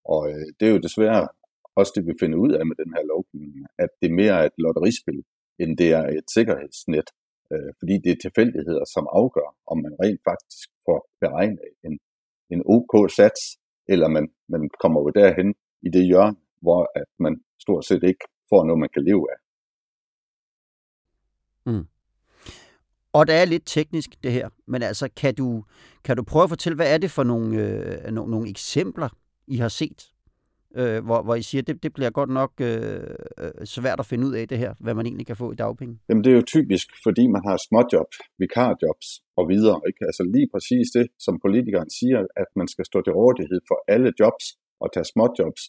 Og 0.05 0.31
øh, 0.31 0.47
det 0.61 0.69
er 0.69 0.73
jo 0.73 0.79
desværre 0.79 1.29
også 1.77 1.93
det, 1.97 2.07
vi 2.07 2.15
finder 2.21 2.39
ud 2.45 2.53
af 2.59 2.67
med 2.67 2.77
den 2.83 2.91
her 2.97 3.05
lovgivning, 3.13 3.67
at 3.85 3.91
det 4.03 4.11
mere 4.21 4.35
er 4.41 4.45
et 4.51 4.57
lotterispil, 4.65 5.21
end 5.63 5.71
det 5.81 5.89
er 5.99 6.05
et 6.19 6.29
sikkerhedsnet. 6.37 7.09
Øh, 7.53 7.71
fordi 7.79 7.95
det 8.05 8.11
er 8.13 8.25
tilfældigheder, 8.27 8.85
som 8.95 9.05
afgør, 9.21 9.49
om 9.73 9.79
man 9.85 9.95
rent 10.03 10.21
faktisk 10.31 10.69
får 10.87 10.99
beregnet 11.23 11.69
en, 11.87 11.95
en 12.55 12.63
OK 12.75 12.93
sats, 13.19 13.41
eller 13.93 14.09
man, 14.17 14.27
man 14.49 14.63
kommer 14.83 15.01
jo 15.05 15.11
derhen 15.21 15.49
i 15.87 15.89
det 15.97 16.05
hjørne, 16.11 16.37
hvor 16.65 16.81
at 17.01 17.11
man 17.25 17.35
stort 17.69 17.85
set 17.85 18.03
ikke 18.03 18.25
får 18.51 18.65
noget, 18.65 18.81
man 18.85 18.93
kan 18.95 19.05
leve 19.05 19.25
af. 19.35 19.39
Mm. 21.69 21.87
Og 23.13 23.27
det 23.27 23.35
er 23.35 23.45
lidt 23.45 23.67
teknisk, 23.67 24.11
det 24.23 24.33
her, 24.33 24.49
men 24.73 24.83
altså, 24.83 25.09
kan 25.17 25.35
du, 25.35 25.65
kan 26.05 26.17
du 26.17 26.23
prøve 26.23 26.45
at 26.45 26.55
fortælle, 26.55 26.77
hvad 26.77 26.95
er 26.95 26.99
det 26.99 27.11
for 27.11 27.25
nogle, 27.33 27.49
øh, 27.65 28.13
nogle, 28.13 28.31
nogle 28.31 28.49
eksempler, 28.55 29.09
I 29.47 29.57
har 29.57 29.69
set, 29.69 30.01
øh, 30.81 31.05
hvor, 31.07 31.23
hvor 31.23 31.35
I 31.35 31.43
siger, 31.43 31.63
det, 31.63 31.83
det 31.83 31.93
bliver 31.97 32.11
godt 32.11 32.31
nok 32.41 32.53
øh, 32.61 33.01
svært 33.65 34.01
at 34.01 34.07
finde 34.07 34.27
ud 34.29 34.35
af 34.35 34.49
det 34.49 34.59
her, 34.59 34.73
hvad 34.81 34.95
man 34.95 35.07
egentlig 35.07 35.27
kan 35.27 35.37
få 35.37 35.53
i 35.53 35.55
dagpenge? 35.65 35.95
Jamen 36.09 36.25
det 36.25 36.31
er 36.33 36.37
jo 36.37 36.47
typisk, 36.57 36.87
fordi 37.07 37.25
man 37.35 37.43
har 37.49 37.57
småjobs, 37.67 38.17
vikarjobs 38.39 39.09
og 39.39 39.45
videre. 39.53 39.81
Ikke? 39.89 40.01
Altså 40.11 40.23
lige 40.35 40.49
præcis 40.55 40.87
det, 40.97 41.07
som 41.27 41.35
politikeren 41.45 41.91
siger, 41.99 42.19
at 42.43 42.49
man 42.61 42.69
skal 42.69 42.85
stå 42.91 42.99
til 43.03 43.13
rådighed 43.21 43.61
for 43.69 43.79
alle 43.95 44.11
jobs 44.21 44.45
og 44.83 44.89
tage 44.95 45.09
småjobs, 45.13 45.63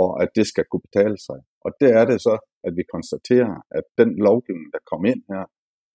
og 0.00 0.22
at 0.22 0.28
det 0.36 0.46
skal 0.52 0.64
kunne 0.70 0.86
betale 0.88 1.18
sig. 1.28 1.40
Og 1.64 1.70
det 1.80 1.90
er 1.98 2.04
det 2.10 2.18
så, 2.26 2.34
at 2.66 2.72
vi 2.78 2.82
konstaterer, 2.94 3.54
at 3.78 3.84
den 4.00 4.10
lovgivning, 4.28 4.68
der 4.74 4.82
kom 4.90 5.02
ind 5.12 5.22
her, 5.32 5.44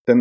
den, 0.09 0.19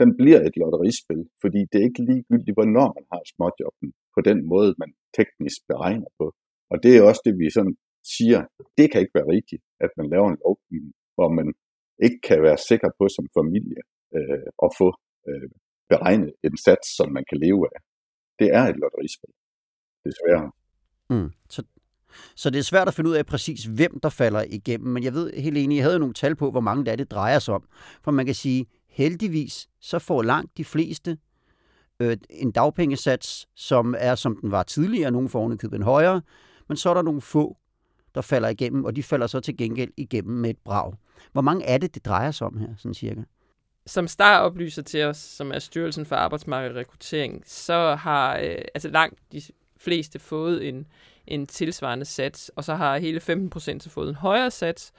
den 0.00 0.08
bliver 0.20 0.40
et 0.48 0.56
lotterispil, 0.60 1.22
fordi 1.42 1.60
det 1.70 1.76
er 1.78 1.88
ikke 1.90 2.06
ligegyldigt, 2.10 2.56
hvornår 2.58 2.88
man 2.98 3.06
har 3.12 3.22
småjobben 3.32 3.88
på 4.14 4.20
den 4.28 4.38
måde, 4.52 4.70
man 4.82 4.90
teknisk 5.18 5.58
beregner 5.70 6.10
på. 6.20 6.26
Og 6.72 6.76
det 6.82 6.92
er 6.92 7.02
også 7.08 7.22
det, 7.26 7.34
vi 7.42 7.46
sådan 7.56 7.76
siger, 8.16 8.40
det 8.78 8.86
kan 8.90 9.00
ikke 9.00 9.18
være 9.18 9.32
rigtigt, 9.36 9.62
at 9.84 9.90
man 9.98 10.06
laver 10.12 10.28
en 10.30 10.42
lovgivning, 10.44 10.94
hvor 11.16 11.28
man 11.38 11.48
ikke 12.06 12.20
kan 12.28 12.38
være 12.46 12.58
sikker 12.70 12.90
på 12.98 13.04
som 13.16 13.26
familie 13.38 13.82
øh, 14.16 14.48
at 14.66 14.70
få 14.80 14.88
øh, 15.28 15.48
beregnet 15.92 16.32
en 16.46 16.56
sats, 16.66 16.86
som 16.98 17.08
man 17.16 17.24
kan 17.30 17.38
leve 17.46 17.62
af. 17.74 17.80
Det 18.40 18.48
er 18.58 18.64
et 18.70 18.76
lotterispil, 18.82 19.34
desværre. 20.06 20.48
Mm. 21.12 21.30
Så 21.54 21.60
så 22.34 22.50
det 22.50 22.58
er 22.58 22.62
svært 22.62 22.88
at 22.88 22.94
finde 22.94 23.10
ud 23.10 23.14
af 23.14 23.26
præcis, 23.26 23.64
hvem 23.64 24.00
der 24.00 24.08
falder 24.08 24.44
igennem. 24.50 24.92
Men 24.92 25.02
jeg 25.02 25.14
ved 25.14 25.32
helt 25.32 25.58
enig, 25.58 25.76
jeg 25.76 25.84
havde 25.84 25.94
jo 25.94 25.98
nogle 25.98 26.14
tal 26.14 26.36
på, 26.36 26.50
hvor 26.50 26.60
mange 26.60 26.84
der 26.84 26.92
er, 26.92 26.96
det 26.96 27.10
drejer 27.10 27.38
sig 27.38 27.54
om. 27.54 27.64
For 28.02 28.10
man 28.10 28.26
kan 28.26 28.34
sige, 28.34 28.66
heldigvis, 28.88 29.68
så 29.80 29.98
får 29.98 30.22
langt 30.22 30.56
de 30.56 30.64
fleste 30.64 31.18
øh, 32.00 32.16
en 32.30 32.50
dagpengesats, 32.50 33.46
som 33.54 33.94
er, 33.98 34.14
som 34.14 34.38
den 34.40 34.50
var 34.50 34.62
tidligere. 34.62 35.10
Nogle 35.10 35.28
får 35.28 35.40
ovenikøbet 35.40 35.76
en 35.76 35.82
højere. 35.82 36.22
Men 36.68 36.76
så 36.76 36.90
er 36.90 36.94
der 36.94 37.02
nogle 37.02 37.20
få, 37.20 37.56
der 38.14 38.20
falder 38.20 38.48
igennem, 38.48 38.84
og 38.84 38.96
de 38.96 39.02
falder 39.02 39.26
så 39.26 39.40
til 39.40 39.56
gengæld 39.56 39.90
igennem 39.96 40.36
med 40.36 40.50
et 40.50 40.58
brag. 40.64 40.92
Hvor 41.32 41.42
mange 41.42 41.64
er 41.64 41.78
det, 41.78 41.94
det 41.94 42.04
drejer 42.04 42.30
sig 42.30 42.46
om 42.46 42.58
her, 42.58 42.68
sådan 42.76 42.94
cirka? 42.94 43.20
Som 43.86 44.08
STAR 44.08 44.38
oplyser 44.38 44.82
til 44.82 45.04
os, 45.04 45.16
som 45.16 45.52
er 45.52 45.58
Styrelsen 45.58 46.06
for 46.06 46.16
Arbejdsmarked 46.16 46.70
og 46.70 46.76
Rekruttering, 46.76 47.42
så 47.46 47.94
har 47.94 48.38
øh, 48.38 48.58
altså 48.74 48.88
langt 48.88 49.18
de 49.32 49.42
fleste 49.76 50.18
fået 50.18 50.68
en, 50.68 50.86
en 51.28 51.46
tilsvarende 51.46 52.04
sats, 52.04 52.50
og 52.56 52.64
så 52.64 52.74
har 52.74 52.98
hele 52.98 53.20
15 53.20 53.50
procent 53.50 53.82
så 53.82 53.90
fået 53.90 54.08
en 54.08 54.14
højere 54.14 54.50
sats. 54.50 54.92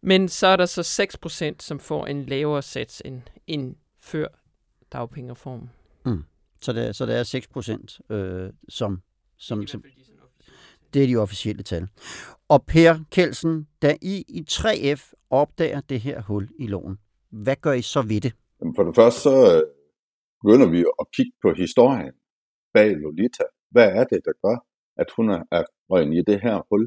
Men 0.00 0.28
så 0.28 0.46
er 0.46 0.56
der 0.56 0.66
så 0.66 0.82
6 0.82 1.16
procent, 1.16 1.62
som 1.62 1.80
får 1.80 2.06
en 2.06 2.26
lavere 2.26 2.62
sats 2.62 3.02
end, 3.04 3.22
end 3.46 3.76
før 4.00 4.26
dagpengereformen. 4.92 5.70
Så 6.60 6.72
der, 6.72 6.92
så 6.92 7.06
der 7.06 7.14
er 7.14 7.22
6 7.22 7.46
procent, 7.46 8.00
øh, 8.10 8.50
som, 8.68 9.02
som, 9.38 9.66
som, 9.66 9.84
det 10.94 11.02
er 11.02 11.06
de 11.06 11.16
officielle 11.16 11.62
tal. 11.62 11.88
Og 12.48 12.64
Per 12.66 12.98
Kelsen, 13.10 13.68
da 13.82 13.96
I 14.02 14.24
i 14.28 14.44
3F 14.50 15.12
opdager 15.30 15.80
det 15.80 16.00
her 16.00 16.22
hul 16.22 16.48
i 16.58 16.66
loven, 16.66 16.98
hvad 17.30 17.56
gør 17.56 17.72
I 17.72 17.82
så 17.82 18.02
ved 18.02 18.20
det? 18.20 18.32
Jamen, 18.60 18.74
For 18.76 18.82
det 18.84 18.94
første 18.94 19.20
så 19.20 19.56
øh, 19.56 19.62
begynder 20.42 20.68
vi 20.70 20.80
at 21.00 21.06
kigge 21.16 21.32
på 21.42 21.52
historien 21.52 22.12
bag 22.74 22.96
Lolita. 22.96 23.44
Hvad 23.70 23.88
er 23.88 24.04
det, 24.04 24.20
der 24.24 24.32
gør, 24.44 24.56
at 25.02 25.08
hun 25.16 25.26
er 25.30 25.64
røgnet 25.90 26.16
i 26.18 26.24
det 26.30 26.38
her 26.46 26.56
hul? 26.70 26.84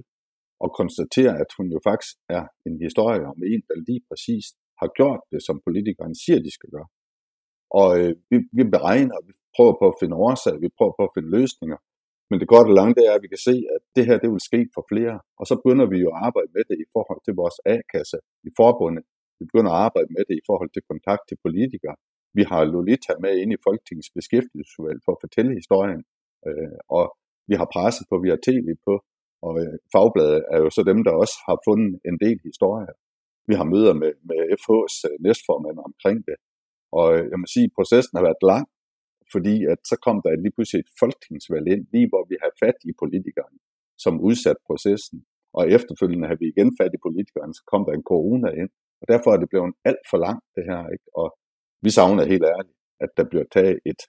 Og 0.64 0.70
konstaterer, 0.82 1.36
at 1.44 1.50
hun 1.58 1.68
jo 1.76 1.80
faktisk 1.90 2.14
er 2.38 2.44
en 2.68 2.78
historie 2.86 3.24
om 3.34 3.40
en, 3.52 3.62
der 3.70 3.78
lige 3.88 4.02
præcis 4.10 4.46
har 4.82 4.90
gjort 4.98 5.22
det, 5.32 5.42
som 5.48 5.62
politikeren 5.66 6.16
siger, 6.24 6.40
de 6.48 6.52
skal 6.58 6.70
gøre. 6.76 6.90
Og 7.80 7.90
øh, 8.00 8.14
vi, 8.32 8.38
vi 8.58 8.64
beregner, 8.76 9.18
vi 9.28 9.34
prøver 9.56 9.76
på 9.82 9.86
at 9.92 9.98
finde 10.00 10.16
årsager, 10.28 10.60
vi 10.66 10.70
prøver 10.78 10.94
på 11.00 11.04
at 11.08 11.14
finde 11.16 11.30
løsninger. 11.38 11.80
Men 12.30 12.38
det 12.40 12.48
korte 12.52 12.72
og 12.74 12.78
lange, 12.80 12.96
det 12.98 13.04
er, 13.10 13.14
at 13.16 13.24
vi 13.26 13.30
kan 13.34 13.44
se, 13.50 13.56
at 13.76 13.82
det 13.96 14.04
her, 14.08 14.18
det 14.24 14.30
vil 14.34 14.48
ske 14.50 14.62
for 14.76 14.84
flere. 14.92 15.16
Og 15.40 15.46
så 15.50 15.54
begynder 15.60 15.86
vi 15.94 15.98
jo 16.06 16.10
at 16.14 16.20
arbejde 16.28 16.52
med 16.58 16.64
det 16.70 16.78
i 16.86 16.88
forhold 16.96 17.22
til 17.24 17.34
vores 17.42 17.58
A-kasse 17.74 18.18
i 18.50 18.52
forbundet. 18.62 19.04
Vi 19.40 19.44
begynder 19.50 19.72
at 19.74 19.82
arbejde 19.88 20.10
med 20.16 20.24
det 20.30 20.36
i 20.42 20.46
forhold 20.50 20.72
til 20.74 20.84
kontakt 20.92 21.24
til 21.30 21.38
politikere. 21.46 21.96
Vi 22.38 22.44
har 22.50 22.62
Lolita 22.74 23.14
med 23.24 23.34
ind 23.42 23.52
i 23.54 23.64
Folketingets 23.68 24.12
beskæftigelsesudvalg 24.18 25.00
for 25.06 25.12
at 25.16 25.22
fortælle 25.26 25.52
historien. 25.62 26.02
Øh, 26.48 26.78
og 26.98 27.06
vi 27.50 27.56
har 27.62 27.68
presset 27.76 28.06
på, 28.10 28.16
vi 28.26 28.30
har 28.34 28.40
tv 28.48 28.68
på, 28.88 28.94
og 29.48 29.54
øh, 29.62 29.76
fagbladet 29.94 30.42
er 30.54 30.60
jo 30.64 30.70
så 30.78 30.82
dem, 30.92 31.00
der 31.08 31.14
også 31.24 31.36
har 31.48 31.58
fundet 31.68 31.94
en 32.10 32.18
del 32.26 32.38
historier. 32.50 32.94
Vi 33.50 33.54
har 33.60 33.68
møder 33.74 33.94
med, 34.02 34.12
med 34.30 34.40
FH's 34.62 34.96
øh, 35.10 35.16
næstformand 35.26 35.78
omkring 35.90 36.18
det. 36.30 36.38
Og 37.00 37.08
øh, 37.16 37.24
jeg 37.32 37.38
må 37.40 37.46
sige, 37.56 37.68
at 37.70 37.76
processen 37.78 38.16
har 38.18 38.26
været 38.30 38.44
lang, 38.54 38.66
fordi 39.34 39.56
at 39.74 39.80
så 39.92 39.96
kom 40.06 40.18
der 40.26 40.42
lige 40.44 40.56
pludselig 40.56 40.80
et 40.82 40.92
folketingsvalg 41.02 41.66
ind, 41.74 41.84
lige 41.94 42.10
hvor 42.12 42.24
vi 42.32 42.36
har 42.44 42.52
fat 42.64 42.78
i 42.90 42.92
politikerne, 43.02 43.58
som 44.04 44.14
udsat 44.28 44.60
processen. 44.70 45.18
Og 45.58 45.64
efterfølgende 45.78 46.28
har 46.32 46.38
vi 46.42 46.48
igen 46.54 46.70
fat 46.80 46.94
i 46.98 47.04
politikerne, 47.06 47.54
så 47.58 47.64
kom 47.72 47.82
der 47.88 47.94
en 47.96 48.10
corona 48.12 48.50
ind. 48.62 48.72
Og 49.02 49.06
derfor 49.14 49.30
er 49.32 49.40
det 49.40 49.50
blevet 49.52 49.74
alt 49.90 50.04
for 50.12 50.20
langt, 50.26 50.46
det 50.56 50.64
her. 50.70 50.82
Ikke? 50.96 51.08
Og 51.22 51.28
vi 51.86 51.90
savner 51.98 52.32
helt 52.34 52.46
ærligt, 52.56 52.80
at 53.04 53.12
der 53.18 53.26
bliver 53.32 53.48
taget 53.56 53.78
et 53.92 54.02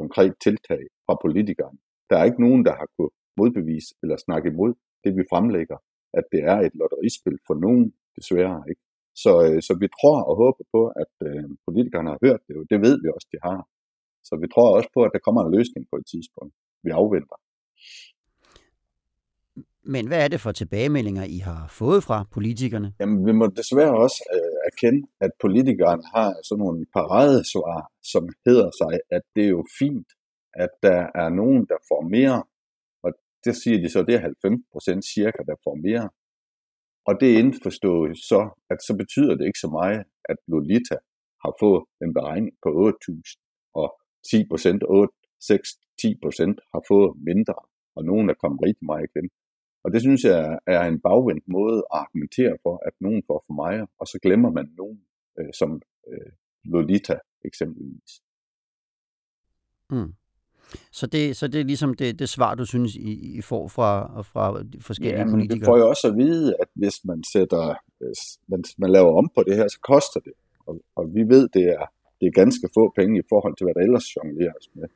konkret 0.00 0.34
tiltag 0.44 0.82
fra 1.06 1.14
politikerne. 1.24 1.78
Der 2.10 2.16
er 2.18 2.24
ikke 2.24 2.44
nogen, 2.46 2.62
der 2.68 2.74
har 2.80 2.88
kunnet 2.96 3.12
modbevise 3.36 3.90
eller 4.02 4.16
snakke 4.26 4.46
imod 4.52 4.72
det, 5.04 5.12
vi 5.18 5.24
fremlægger, 5.32 5.78
at 6.18 6.24
det 6.32 6.40
er 6.52 6.58
et 6.66 6.74
lotterispil 6.80 7.38
for 7.46 7.54
nogen, 7.64 7.84
desværre. 8.16 8.58
Ikke? 8.70 8.82
Så, 9.22 9.32
øh, 9.46 9.58
så 9.66 9.72
vi 9.82 9.88
tror 9.98 10.18
og 10.30 10.34
håber 10.42 10.64
på, 10.74 10.82
at 11.02 11.14
øh, 11.28 11.44
politikerne 11.66 12.08
har 12.12 12.18
hørt 12.26 12.42
det, 12.46 12.54
og 12.60 12.64
det 12.70 12.78
ved 12.86 12.94
vi 13.02 13.08
også, 13.16 13.28
de 13.34 13.38
har. 13.48 13.60
Så 14.28 14.34
vi 14.42 14.46
tror 14.54 14.68
også 14.76 14.90
på, 14.96 15.00
at 15.06 15.12
der 15.14 15.24
kommer 15.26 15.40
en 15.42 15.54
løsning 15.56 15.82
på 15.90 15.96
et 16.00 16.06
tidspunkt. 16.12 16.54
Vi 16.84 16.90
afventer. 17.00 17.38
Men 19.94 20.04
hvad 20.08 20.20
er 20.24 20.28
det 20.28 20.40
for 20.40 20.52
tilbagemeldinger, 20.52 21.24
I 21.24 21.38
har 21.38 21.60
fået 21.80 22.00
fra 22.08 22.18
politikerne? 22.36 22.88
Jamen, 23.00 23.26
vi 23.26 23.32
må 23.32 23.46
desværre 23.60 23.96
også 24.04 24.20
øh, 24.36 24.56
erkende, 24.70 25.02
at 25.20 25.30
politikerne 25.44 26.02
har 26.14 26.30
sådan 26.48 26.60
nogle 26.64 26.86
paradesvar, 26.96 27.80
som 28.12 28.24
hedder 28.46 28.70
sig, 28.80 28.92
at 29.16 29.22
det 29.34 29.44
er 29.44 29.52
jo 29.58 29.64
fint, 29.78 30.08
at 30.64 30.72
der 30.82 31.00
er 31.22 31.28
nogen, 31.40 31.66
der 31.70 31.78
får 31.90 32.02
mere, 32.16 32.38
og 33.04 33.10
det 33.44 33.54
siger 33.62 33.78
de 33.82 33.88
så, 33.88 34.02
det 34.02 34.14
er 34.14 34.18
90 34.18 34.60
procent 34.72 35.02
cirka, 35.14 35.40
der 35.50 35.56
får 35.64 35.76
mere. 35.88 36.06
Og 37.08 37.14
det 37.20 37.28
er 37.30 37.38
indforstået 37.38 38.12
så, 38.30 38.40
at 38.72 38.78
så 38.86 38.92
betyder 39.02 39.34
det 39.36 39.44
ikke 39.46 39.64
så 39.64 39.70
meget, 39.78 40.00
at 40.30 40.38
Lolita 40.50 40.96
har 41.44 41.52
fået 41.62 41.82
en 42.02 42.12
beregning 42.18 42.54
på 42.64 42.68
8.000, 42.88 43.72
og 43.80 43.88
10 44.30 44.48
procent, 44.50 44.82
8, 44.88 45.14
6, 45.40 45.68
10 46.02 46.14
procent 46.22 46.60
har 46.72 46.82
fået 46.88 47.10
mindre, 47.30 47.58
og 47.96 48.04
nogen 48.04 48.30
er 48.30 48.34
kommet 48.42 48.60
rigtig 48.66 48.86
meget 48.90 49.04
i 49.04 49.12
klemme. 49.12 49.30
Og 49.84 49.88
det 49.92 50.00
synes 50.00 50.24
jeg 50.24 50.58
er 50.66 50.84
en 50.84 51.00
bagvendt 51.00 51.44
måde 51.56 51.78
at 51.92 51.98
argumentere 52.02 52.54
for, 52.64 52.74
at 52.88 52.94
nogen 53.00 53.22
får 53.26 53.44
for 53.46 53.54
meget, 53.62 53.88
og 54.00 54.06
så 54.06 54.18
glemmer 54.22 54.50
man 54.50 54.66
nogen, 54.80 55.00
øh, 55.38 55.52
som 55.60 55.70
øh, 56.10 56.32
Lolita 56.64 57.16
eksempelvis. 57.44 58.12
Mm. 59.90 60.12
Så 60.92 61.06
det, 61.06 61.36
så 61.36 61.48
det 61.48 61.60
er 61.60 61.64
ligesom 61.64 61.94
det, 61.94 62.18
det 62.18 62.28
svar, 62.28 62.54
du 62.54 62.64
synes, 62.64 62.94
I, 62.94 63.36
I 63.38 63.40
får 63.40 63.68
fra, 63.68 64.22
fra 64.22 64.62
de 64.72 64.80
forskellige 64.80 65.18
Ja, 65.18 65.24
men 65.24 65.32
politikere? 65.32 65.58
det 65.58 65.64
får 65.64 65.78
jo 65.78 65.88
også 65.88 66.06
at 66.08 66.16
vide, 66.16 66.54
at 66.62 66.68
hvis 66.74 66.96
man 67.04 67.22
sætter, 67.32 67.74
hvis 67.98 68.20
man, 68.48 68.64
man 68.78 68.90
laver 68.90 69.18
om 69.18 69.30
på 69.36 69.42
det 69.46 69.56
her, 69.56 69.68
så 69.68 69.80
koster 69.92 70.20
det. 70.20 70.32
Og, 70.66 70.80
og 70.96 71.04
vi 71.14 71.22
ved, 71.34 71.48
det 71.56 71.64
er, 71.76 71.84
det 72.20 72.26
er 72.26 72.40
ganske 72.42 72.68
få 72.76 72.92
penge 72.98 73.18
i 73.18 73.26
forhold 73.28 73.54
til, 73.56 73.64
hvad 73.64 73.74
der 73.74 73.84
ellers 73.88 74.16
jongleres 74.16 74.66
med. 74.74 74.88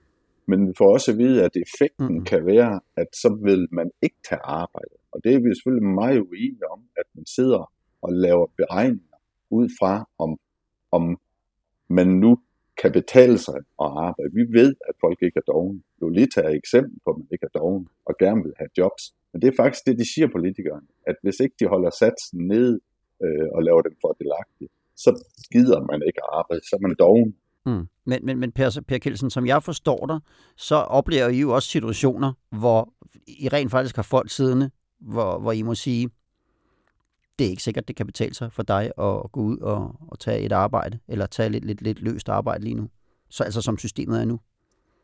Men 0.49 0.69
vi 0.69 0.73
får 0.79 0.93
også 0.93 1.11
at 1.13 1.19
vide, 1.19 1.45
at 1.45 1.55
effekten 1.65 2.15
mm. 2.19 2.25
kan 2.25 2.47
være, 2.47 2.81
at 2.97 3.09
så 3.23 3.39
vil 3.45 3.69
man 3.73 3.91
ikke 4.03 4.21
tage 4.29 4.45
arbejde. 4.45 4.95
Og 5.13 5.21
det 5.25 5.31
er 5.35 5.41
vi 5.41 5.55
selvfølgelig 5.55 5.89
meget 6.03 6.21
uenige 6.21 6.71
om, 6.75 6.81
at 6.97 7.07
man 7.15 7.27
sidder 7.27 7.73
og 8.03 8.13
laver 8.13 8.47
beregninger 8.57 9.19
ud 9.51 9.69
fra, 9.79 10.09
om, 10.19 10.31
om 10.93 11.19
man 11.89 12.09
nu 12.09 12.39
kan 12.81 12.93
betale 12.93 13.39
sig 13.39 13.59
at 13.85 13.89
arbejde. 14.09 14.31
Vi 14.41 14.45
ved, 14.59 14.75
at 14.89 14.95
folk 15.01 15.19
ikke 15.23 15.39
er 15.43 15.53
doven. 15.53 15.85
Lolita 16.01 16.41
er 16.41 16.49
et 16.49 16.57
eksempel 16.57 16.97
på, 17.05 17.11
at 17.11 17.19
man 17.19 17.29
ikke 17.33 17.47
er 17.51 17.59
doven 17.59 17.89
og 18.09 18.15
gerne 18.19 18.43
vil 18.43 18.55
have 18.57 18.73
jobs. 18.79 19.03
Men 19.33 19.43
det 19.43 19.49
er 19.49 19.57
faktisk 19.63 19.85
det, 19.87 19.99
de 19.99 20.15
siger 20.15 20.29
politikerne, 20.37 20.87
at 21.07 21.17
hvis 21.23 21.41
ikke 21.41 21.57
de 21.61 21.67
holder 21.67 21.91
satsen 21.91 22.39
ned 22.55 22.81
øh, 23.25 23.49
og 23.55 23.63
laver 23.63 23.83
dem 23.83 23.97
fordelagtigt, 24.01 24.73
så 24.97 25.11
gider 25.53 25.81
man 25.91 26.03
ikke 26.07 26.21
arbejde, 26.33 26.63
så 26.69 26.77
er 26.77 26.83
man 26.87 26.97
doven. 26.99 27.35
Mm. 27.67 27.87
Men, 28.07 28.27
men, 28.27 28.39
men 28.39 28.53
per, 28.53 28.81
per 28.89 28.99
Kelsen, 28.99 29.31
som 29.31 29.47
jeg 29.47 29.63
forstår 29.63 30.07
dig, 30.07 30.21
så 30.57 30.75
oplever 30.75 31.29
I 31.29 31.41
jo 31.41 31.55
også 31.55 31.69
situationer, 31.69 32.33
hvor 32.51 32.93
I 33.27 33.49
rent 33.49 33.71
faktisk 33.71 33.97
har 33.97 34.03
folk 34.03 34.31
siddende, 34.31 34.71
hvor, 35.01 35.39
hvor 35.39 35.53
I 35.53 35.63
må 35.63 35.75
sige, 35.75 36.11
det 37.39 37.47
er 37.47 37.51
ikke 37.51 37.63
sikkert, 37.63 37.89
det 37.89 37.97
kan 37.97 38.07
betale 38.07 38.35
sig 38.35 38.53
for 38.53 38.63
dig 38.63 38.85
at 39.07 39.33
gå 39.33 39.41
ud 39.41 39.59
og, 39.59 39.97
og 40.11 40.19
tage 40.19 40.41
et 40.47 40.53
arbejde, 40.53 40.99
eller 41.09 41.27
tage 41.27 41.49
lidt, 41.49 41.65
lidt, 41.65 41.83
lidt 41.83 42.01
løst 42.03 42.29
arbejde 42.29 42.65
lige 42.65 42.75
nu. 42.75 42.89
Så 43.31 43.45
altså 43.45 43.61
som 43.63 43.79
systemet 43.79 44.21
er 44.21 44.25
nu. 44.25 44.39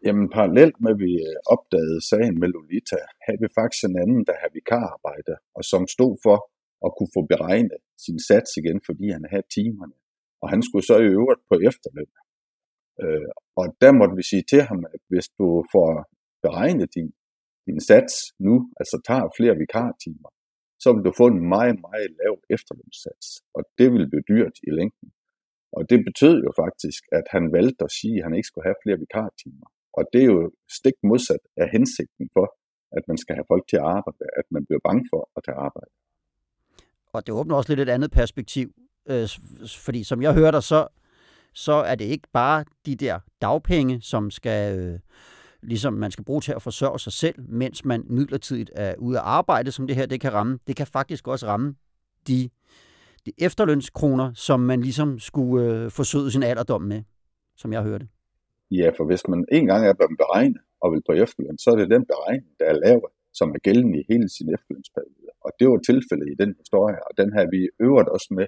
Jamen 0.07 0.29
parallelt 0.37 0.77
med, 0.81 0.91
at 0.95 1.01
vi 1.07 1.13
øh, 1.29 1.37
opdagede 1.55 2.01
sagen 2.11 2.35
med 2.41 2.49
Lolita, 2.55 3.01
havde 3.25 3.41
vi 3.45 3.49
faktisk 3.59 3.83
en 3.85 3.99
anden, 4.03 4.23
der 4.29 4.35
havde 4.41 4.55
vikararbejde, 4.59 5.35
og 5.57 5.63
som 5.73 5.83
stod 5.97 6.15
for 6.27 6.39
at 6.87 6.91
kunne 6.97 7.13
få 7.17 7.23
beregnet 7.33 7.81
sin 8.07 8.19
sats 8.29 8.51
igen, 8.61 8.79
fordi 8.89 9.07
han 9.17 9.25
havde 9.33 9.47
timerne. 9.57 9.97
Og 10.43 10.47
han 10.53 10.61
skulle 10.67 10.87
så 10.91 10.97
i 10.99 11.09
øvrigt 11.19 11.43
på 11.51 11.55
efterløn. 11.71 12.13
Øh, 13.03 13.31
og 13.61 13.65
der 13.83 13.93
måtte 13.99 14.15
vi 14.21 14.25
sige 14.31 14.45
til 14.53 14.63
ham, 14.69 14.81
at 14.95 15.03
hvis 15.11 15.29
du 15.39 15.47
får 15.75 15.91
beregnet 16.45 16.89
din, 16.97 17.09
din 17.67 17.81
sats 17.91 18.15
nu, 18.47 18.55
altså 18.81 18.97
tager 19.09 19.35
flere 19.39 19.57
vikartimer, 19.63 20.31
så 20.83 20.89
vil 20.95 21.05
du 21.09 21.13
få 21.21 21.27
en 21.35 21.41
meget, 21.57 21.77
meget 21.87 22.11
lav 22.21 22.35
efterlønssats. 22.57 23.27
Og 23.57 23.63
det 23.79 23.89
vil 23.93 24.11
blive 24.11 24.29
dyrt 24.33 24.57
i 24.69 24.71
længden. 24.79 25.09
Og 25.77 25.83
det 25.91 25.99
betød 26.09 26.37
jo 26.47 26.51
faktisk, 26.63 27.03
at 27.19 27.27
han 27.35 27.45
valgte 27.57 27.85
at 27.89 27.93
sige, 27.99 28.17
at 28.19 28.25
han 28.27 28.35
ikke 28.35 28.51
skulle 28.51 28.69
have 28.69 28.83
flere 28.85 28.99
vikartimer. 29.05 29.69
Og 29.97 30.03
det 30.13 30.21
er 30.23 30.31
jo 30.35 30.51
stik 30.79 30.97
modsat 31.11 31.45
af 31.63 31.67
hensigten 31.77 32.27
for, 32.37 32.47
at 32.97 33.03
man 33.09 33.19
skal 33.23 33.35
have 33.39 33.49
folk 33.53 33.65
til 33.69 33.77
at 33.77 33.89
arbejde, 33.99 34.25
at 34.41 34.47
man 34.51 34.63
bliver 34.67 34.83
bange 34.89 35.05
for 35.13 35.23
at 35.37 35.43
tage 35.47 35.59
arbejde. 35.69 35.93
Og 37.15 37.27
det 37.27 37.35
åbner 37.35 37.57
også 37.57 37.71
lidt 37.71 37.81
et 37.81 37.93
andet 37.97 38.11
perspektiv, 38.11 38.69
øh, 39.11 39.29
fordi 39.87 40.05
som 40.05 40.23
jeg 40.23 40.35
hører 40.35 40.51
dig, 40.51 40.63
så, 40.63 40.89
så 41.55 41.73
er 41.73 41.95
det 41.95 42.05
ikke 42.05 42.29
bare 42.33 42.65
de 42.87 42.97
der 42.97 43.19
dagpenge, 43.43 44.01
som 44.01 44.31
skal, 44.31 44.79
øh, 44.79 44.99
ligesom 45.63 45.93
man 45.93 46.11
skal 46.11 46.25
bruge 46.25 46.41
til 46.41 46.53
at 46.53 46.63
forsørge 46.63 46.99
sig 46.99 47.13
selv, 47.13 47.35
mens 47.49 47.85
man 47.85 48.05
midlertidigt 48.07 48.71
er 48.75 48.95
ude 48.99 49.19
at 49.19 49.25
arbejde, 49.25 49.71
som 49.73 49.87
det 49.87 49.97
her 49.97 50.07
det 50.07 50.21
kan 50.21 50.33
ramme. 50.33 50.59
Det 50.67 50.77
kan 50.77 50.87
faktisk 50.87 51.29
også 51.29 51.47
ramme 51.47 51.75
de, 52.29 52.51
de 53.27 53.33
efterlønskroner, 53.39 54.33
som 54.35 54.61
man 54.61 54.81
ligesom 54.81 55.19
skulle 55.19 55.75
øh, 55.75 55.91
forsøge 55.91 56.31
sin 56.31 56.43
alderdom 56.43 56.83
med, 56.83 57.03
som 57.57 57.73
jeg 57.73 57.83
hørte. 57.83 58.09
Ja, 58.71 58.91
for 58.97 59.05
hvis 59.05 59.29
man 59.29 59.45
en 59.53 59.67
gang 59.67 59.87
er 59.87 59.93
blevet 59.93 60.19
beregnet 60.19 60.61
og 60.81 60.93
vil 60.93 61.03
på 61.09 61.13
efterløn, 61.13 61.59
så 61.59 61.71
er 61.71 61.77
det 61.77 61.91
den 61.91 62.05
beregning, 62.07 62.47
der 62.61 62.67
er 62.67 62.73
lavet, 62.87 63.11
som 63.35 63.49
er 63.51 63.59
gældende 63.59 64.01
i 64.01 64.05
hele 64.09 64.29
sin 64.29 64.55
efterlønsperiode. 64.55 65.31
Og 65.41 65.51
det 65.59 65.69
var 65.69 65.79
tilfældet 65.79 66.29
i 66.33 66.37
den 66.43 66.55
historie, 66.59 66.99
og 67.07 67.13
den 67.21 67.33
har 67.33 67.47
vi 67.55 67.61
øvet 67.81 68.09
også 68.09 68.29
med 68.39 68.47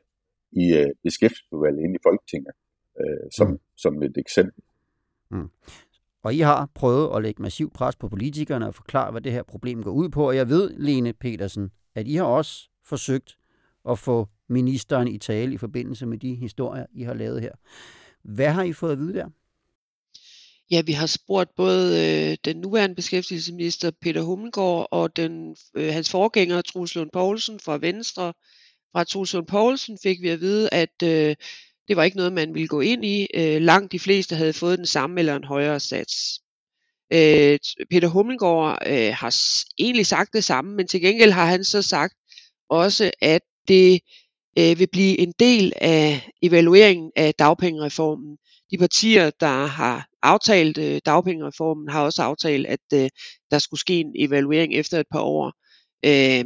i 0.53 0.65
øh, 0.81 0.91
beskæftigelsesudvalget 1.05 1.81
inde 1.85 1.95
i 1.95 2.03
Folketinget, 2.09 2.55
øh, 3.01 3.27
som, 3.37 3.47
Mm. 3.47 3.53
mm. 3.53 3.61
som 3.77 4.03
et 4.03 4.17
eksempel. 4.25 4.63
Og 6.23 6.35
I 6.35 6.39
har 6.39 6.71
prøvet 6.75 7.17
at 7.17 7.23
lægge 7.23 7.43
massiv 7.43 7.71
pres 7.71 7.97
på 7.97 8.09
politikerne 8.09 8.67
og 8.67 8.75
forklare, 8.75 9.11
hvad 9.11 9.21
det 9.21 9.33
her 9.33 9.43
problem 9.43 9.83
går 9.83 9.91
ud 9.91 10.09
på. 10.09 10.29
Og 10.29 10.37
jeg 10.37 10.49
ved, 10.49 10.71
Lene 10.77 11.13
Petersen, 11.13 11.71
at 11.95 12.09
I 12.09 12.15
har 12.15 12.25
også 12.25 12.69
forsøgt 12.85 13.37
at 13.89 13.99
få 13.99 14.29
ministeren 14.49 15.09
i 15.09 15.19
tale 15.19 15.55
i 15.55 15.59
forbindelse 15.59 16.07
med 16.07 16.19
de 16.19 16.35
historier, 16.35 16.87
I 16.95 17.03
har 17.03 17.15
lavet 17.15 17.41
her. 17.41 17.53
Hvad 18.23 18.51
har 18.51 18.63
I 18.63 18.73
fået 18.73 18.93
at 18.93 18.99
vide 18.99 19.15
der? 19.15 19.29
Ja, 20.71 20.83
vi 20.83 20.93
har 20.93 21.07
spurgt 21.07 21.55
både 21.57 21.89
øh, 22.31 22.37
den 22.45 22.57
nuværende 22.57 22.95
beskæftigelsesminister 22.95 23.91
Peter 24.01 24.23
Hummelgaard 24.23 24.89
og 24.91 25.17
den, 25.17 25.57
øh, 25.75 25.93
hans 25.93 26.11
forgænger 26.11 26.63
Truls 26.63 26.95
Lund 26.95 27.11
Poulsen 27.13 27.61
fra 27.61 27.79
Venstre. 27.79 28.33
Fra 28.93 29.05
Truls 29.05 29.35
Lund 29.35 29.47
Poulsen 29.47 29.99
fik 30.03 30.23
vi 30.23 30.29
at 30.29 30.41
vide, 30.41 30.75
at 30.75 31.03
øh, 31.05 31.37
det 31.89 31.97
var 31.97 32.03
ikke 32.03 32.17
noget, 32.17 32.33
man 32.33 32.55
ville 32.55 32.69
gå 32.69 32.81
ind 32.81 33.05
i. 33.05 33.27
Øh, 33.35 33.63
langt 33.63 33.93
de 33.93 33.99
fleste 33.99 34.37
havde 34.37 34.53
fået 34.53 34.79
den 34.79 34.87
samme 34.87 35.21
eller 35.21 35.37
en 35.37 35.45
højere 35.45 35.81
sats. 35.81 36.41
Øh, 37.13 37.59
Peter 37.91 38.09
Hummelgaard 38.09 38.79
øh, 38.87 39.15
har 39.15 39.35
egentlig 39.79 40.07
sagt 40.07 40.33
det 40.33 40.45
samme, 40.45 40.77
men 40.77 40.87
til 40.89 41.01
gengæld 41.01 41.31
har 41.31 41.47
han 41.47 41.65
så 41.65 41.83
sagt 41.83 42.15
også, 42.69 43.11
at 43.21 43.43
det 43.69 44.01
øh, 44.59 44.79
vil 44.79 44.89
blive 44.93 45.19
en 45.19 45.35
del 45.39 45.73
af 45.77 46.31
evalueringen 46.43 47.13
af 47.17 47.35
dagpengereformen. 47.35 48.39
De 48.71 48.79
partier, 48.79 49.31
der 49.31 49.67
har 49.67 50.09
aftalt 50.23 50.79
øh, 50.79 51.01
dagpengereformen, 51.07 51.89
har 51.89 52.05
også 52.05 52.23
aftalt, 52.23 52.67
at 52.67 52.81
øh, 52.95 53.11
der 53.51 53.59
skulle 53.59 53.81
ske 53.81 54.01
en 54.01 54.13
evaluering 54.19 54.75
efter 54.75 55.01
et 55.01 55.07
par 55.13 55.21
år. 55.21 55.53
Øh, 56.05 56.45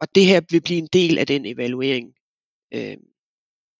og 0.00 0.14
det 0.14 0.26
her 0.26 0.40
vil 0.50 0.60
blive 0.60 0.78
en 0.78 0.88
del 0.92 1.18
af 1.18 1.26
den 1.26 1.46
evaluering. 1.46 2.06
Øh, 2.74 2.96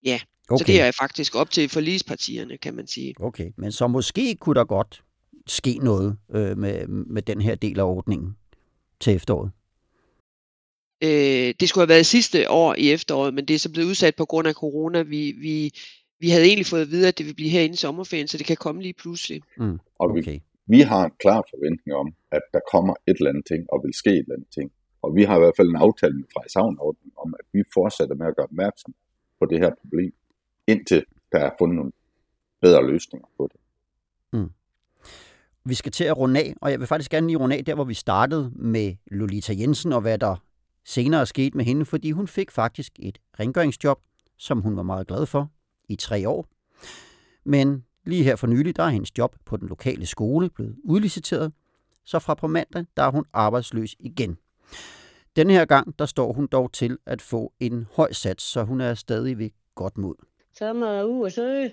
ja, 0.04 0.20
okay. 0.50 0.58
så 0.58 0.64
det 0.66 0.80
er 0.80 0.90
faktisk 1.00 1.34
op 1.34 1.50
til 1.50 1.68
forligspartierne, 1.68 2.56
kan 2.58 2.74
man 2.74 2.86
sige. 2.86 3.14
Okay, 3.20 3.50
men 3.56 3.72
så 3.72 3.86
måske 3.86 4.36
kunne 4.40 4.54
der 4.54 4.64
godt 4.64 5.02
ske 5.46 5.78
noget 5.82 6.16
øh, 6.34 6.58
med, 6.58 6.86
med 6.86 7.22
den 7.22 7.40
her 7.40 7.54
del 7.54 7.80
af 7.80 7.84
ordningen 7.84 8.36
til 9.00 9.14
efteråret. 9.14 9.50
Øh, 11.04 11.54
det 11.60 11.68
skulle 11.68 11.82
have 11.82 11.94
været 11.94 12.06
sidste 12.06 12.50
år 12.50 12.74
i 12.78 12.92
efteråret, 12.92 13.34
men 13.34 13.44
det 13.44 13.54
er 13.54 13.58
så 13.58 13.72
blevet 13.72 13.88
udsat 13.88 14.16
på 14.16 14.24
grund 14.24 14.48
af 14.48 14.54
corona. 14.54 15.02
Vi, 15.02 15.32
vi, 15.32 15.72
vi 16.20 16.28
havde 16.30 16.44
egentlig 16.44 16.66
fået 16.66 16.82
at 16.82 16.90
vide, 16.90 17.08
at 17.08 17.18
det 17.18 17.26
vil 17.26 17.34
blive 17.34 17.50
her 17.50 17.60
inden 17.60 17.76
sommerferien, 17.76 18.28
så 18.28 18.38
det 18.38 18.46
kan 18.46 18.56
komme 18.56 18.82
lige 18.82 18.94
pludselig. 19.02 19.42
Mm, 19.58 19.78
Og 19.98 20.14
vi, 20.14 20.20
okay. 20.20 20.38
vi 20.66 20.80
har 20.80 21.04
en 21.04 21.12
klar 21.20 21.42
forventning 21.52 21.96
om, 21.96 22.08
at 22.32 22.42
der 22.54 22.60
kommer 22.72 22.94
et 23.08 23.16
eller 23.18 23.30
andet 23.30 23.46
ting, 23.46 23.62
og 23.72 23.76
vil 23.84 23.94
ske 23.94 24.10
et 24.10 24.18
eller 24.18 24.34
andet 24.34 24.52
ting. 24.58 24.72
Og 25.02 25.14
vi 25.16 25.22
har 25.24 25.36
i 25.36 25.42
hvert 25.42 25.56
fald 25.56 25.68
en 25.68 25.82
aftale 25.86 26.14
med 26.20 26.28
Frederikshavn 26.32 26.78
om, 27.22 27.34
at 27.40 27.46
vi 27.52 27.60
fortsætter 27.74 28.14
med 28.20 28.26
at 28.26 28.36
gøre 28.36 28.48
opmærksom 28.50 28.94
på 29.40 29.44
det 29.50 29.58
her 29.58 29.72
problem, 29.82 30.12
indtil 30.68 31.04
der 31.32 31.38
er 31.38 31.50
fundet 31.58 31.76
nogle 31.76 31.92
bedre 32.60 32.86
løsninger 32.86 33.28
på 33.36 33.48
det. 33.52 33.60
Mm. 34.32 34.50
Vi 35.64 35.74
skal 35.74 35.92
til 35.92 36.04
at 36.04 36.16
runde 36.16 36.40
af, 36.40 36.54
og 36.60 36.70
jeg 36.70 36.78
vil 36.80 36.86
faktisk 36.86 37.10
gerne 37.10 37.26
lige 37.26 37.36
runde 37.36 37.56
af 37.56 37.64
der, 37.64 37.74
hvor 37.74 37.84
vi 37.84 37.94
startede 37.94 38.52
med 38.54 38.94
Lolita 39.06 39.54
Jensen, 39.58 39.92
og 39.92 40.00
hvad 40.00 40.18
der 40.18 40.36
senere 40.84 41.26
skete 41.26 41.56
med 41.56 41.64
hende, 41.64 41.84
fordi 41.84 42.10
hun 42.10 42.28
fik 42.28 42.50
faktisk 42.50 42.92
et 42.98 43.18
rengøringsjob, 43.40 44.00
som 44.36 44.60
hun 44.60 44.76
var 44.76 44.82
meget 44.82 45.06
glad 45.06 45.26
for 45.26 45.50
i 45.88 45.96
tre 45.96 46.28
år. 46.28 46.48
Men 47.44 47.84
lige 48.04 48.24
her 48.24 48.36
for 48.36 48.46
nylig, 48.46 48.76
der 48.76 48.82
er 48.82 48.88
hendes 48.88 49.18
job 49.18 49.36
på 49.44 49.56
den 49.56 49.68
lokale 49.68 50.06
skole 50.06 50.50
blevet 50.50 50.76
udliciteret, 50.84 51.52
så 52.04 52.18
fra 52.18 52.34
på 52.34 52.46
mandag, 52.46 52.84
der 52.96 53.02
er 53.02 53.10
hun 53.10 53.24
arbejdsløs 53.32 53.96
igen. 53.98 54.38
Den 55.36 55.50
her 55.50 55.64
gang, 55.64 55.98
der 55.98 56.06
står 56.06 56.32
hun 56.32 56.46
dog 56.46 56.72
til 56.72 56.98
at 57.06 57.22
få 57.22 57.52
en 57.60 57.86
høj 57.92 58.12
sats, 58.12 58.44
så 58.44 58.62
hun 58.62 58.80
er 58.80 58.94
stadig 58.94 59.38
ved 59.38 59.50
godt 59.74 59.98
mod. 59.98 60.14
Så 60.54 60.64
er 60.64 60.72
man 60.72 61.04
ude 61.04 61.26
at 61.26 61.32
søge. 61.32 61.72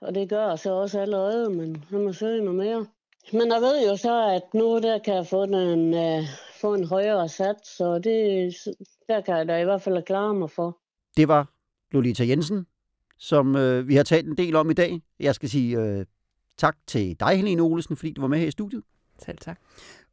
Og 0.00 0.14
det 0.14 0.28
gør 0.28 0.48
jeg 0.48 0.58
så 0.58 0.72
også 0.72 1.00
allerede, 1.00 1.50
men 1.50 1.84
så 1.90 1.98
må 1.98 2.12
søge 2.12 2.44
noget 2.44 2.58
mere. 2.58 2.86
Men 3.32 3.52
jeg 3.52 3.60
ved 3.60 3.88
jo 3.88 3.96
så, 3.96 4.22
at 4.36 4.54
nu 4.54 4.78
der 4.78 4.98
kan 4.98 5.14
jeg 5.14 5.26
få 5.26 5.42
en, 5.42 5.94
uh, 5.94 6.24
få 6.60 6.74
en 6.74 6.84
højere 6.84 7.28
sats, 7.28 7.76
så 7.76 7.98
det, 7.98 8.54
der 9.08 9.20
kan 9.20 9.36
jeg 9.36 9.48
da 9.48 9.60
i 9.60 9.64
hvert 9.64 9.82
fald 9.82 10.02
klare 10.02 10.34
mig 10.34 10.50
for. 10.50 10.78
Det 11.16 11.28
var 11.28 11.50
Lolita 11.92 12.26
Jensen, 12.26 12.66
som 13.18 13.56
øh, 13.56 13.88
vi 13.88 13.94
har 13.94 14.02
talt 14.02 14.26
en 14.26 14.36
del 14.36 14.56
om 14.56 14.70
i 14.70 14.74
dag. 14.74 15.02
Jeg 15.20 15.34
skal 15.34 15.48
sige 15.48 15.78
øh, 15.78 16.06
tak 16.58 16.76
til 16.86 17.20
dig, 17.20 17.36
Helene 17.36 17.62
Olesen, 17.62 17.96
fordi 17.96 18.12
du 18.12 18.20
var 18.20 18.28
med 18.28 18.38
her 18.38 18.46
i 18.46 18.50
studiet. 18.50 18.82
Selv 19.18 19.38
tak. 19.38 19.60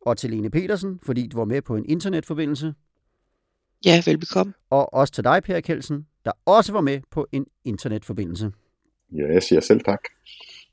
Og 0.02 0.18
til 0.18 0.30
Lene 0.30 0.50
Petersen, 0.50 1.00
fordi 1.04 1.28
du 1.28 1.38
var 1.38 1.46
med 1.46 1.62
på 1.62 1.76
en 1.76 1.86
internetforbindelse. 1.90 2.74
Ja, 3.86 4.04
velbekomme. 4.06 4.54
Og 4.70 4.94
også 4.94 5.14
til 5.14 5.24
dig, 5.24 5.44
Per 5.44 5.60
Kelsen, 5.60 6.08
der 6.28 6.34
også 6.46 6.72
var 6.74 6.82
med 6.82 7.02
på 7.12 7.28
en 7.32 7.46
internetforbindelse. 7.66 8.52
Ja, 9.12 9.34
jeg 9.34 9.44
siger 9.44 9.62
selv 9.62 9.82
tak. 9.84 10.00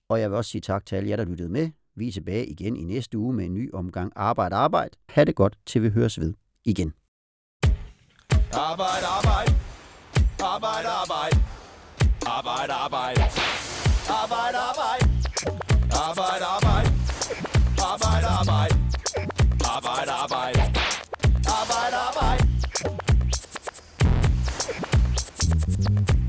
Og 0.08 0.20
jeg 0.20 0.30
vil 0.30 0.36
også 0.36 0.50
sige 0.50 0.60
tak 0.60 0.86
til 0.86 0.96
alle 0.96 1.08
jer, 1.10 1.16
der 1.16 1.24
lyttede 1.24 1.48
med. 1.48 1.70
Vi 1.96 2.08
er 2.08 2.12
tilbage 2.12 2.46
igen 2.46 2.76
i 2.76 2.84
næste 2.84 3.18
uge 3.18 3.34
med 3.34 3.44
en 3.44 3.54
ny 3.54 3.74
omgang 3.74 4.12
Arbejde 4.16 4.56
Arbejde. 4.56 4.96
Ha' 5.08 5.24
det 5.24 5.34
godt, 5.34 5.58
til 5.66 5.82
vi 5.82 5.88
høres 5.88 6.20
ved 6.20 6.34
igen. 6.64 6.92
Arbejde, 8.52 9.06
arbejde. 9.18 9.52
Arbejde, 10.52 10.88
arbejde. 11.02 11.36
Arbejde, 12.26 12.72
arbejde. 12.72 13.20
Arbejde, 14.22 14.58
arbejde. 14.70 15.04
Arbejde, 16.08 16.44
arbejde. 16.56 16.90
Arbejde, 17.90 18.26
arbejde. 18.40 18.74
Arbejde, 19.74 20.10
arbejde. 20.24 20.53
Mm-hmm. 25.84 26.23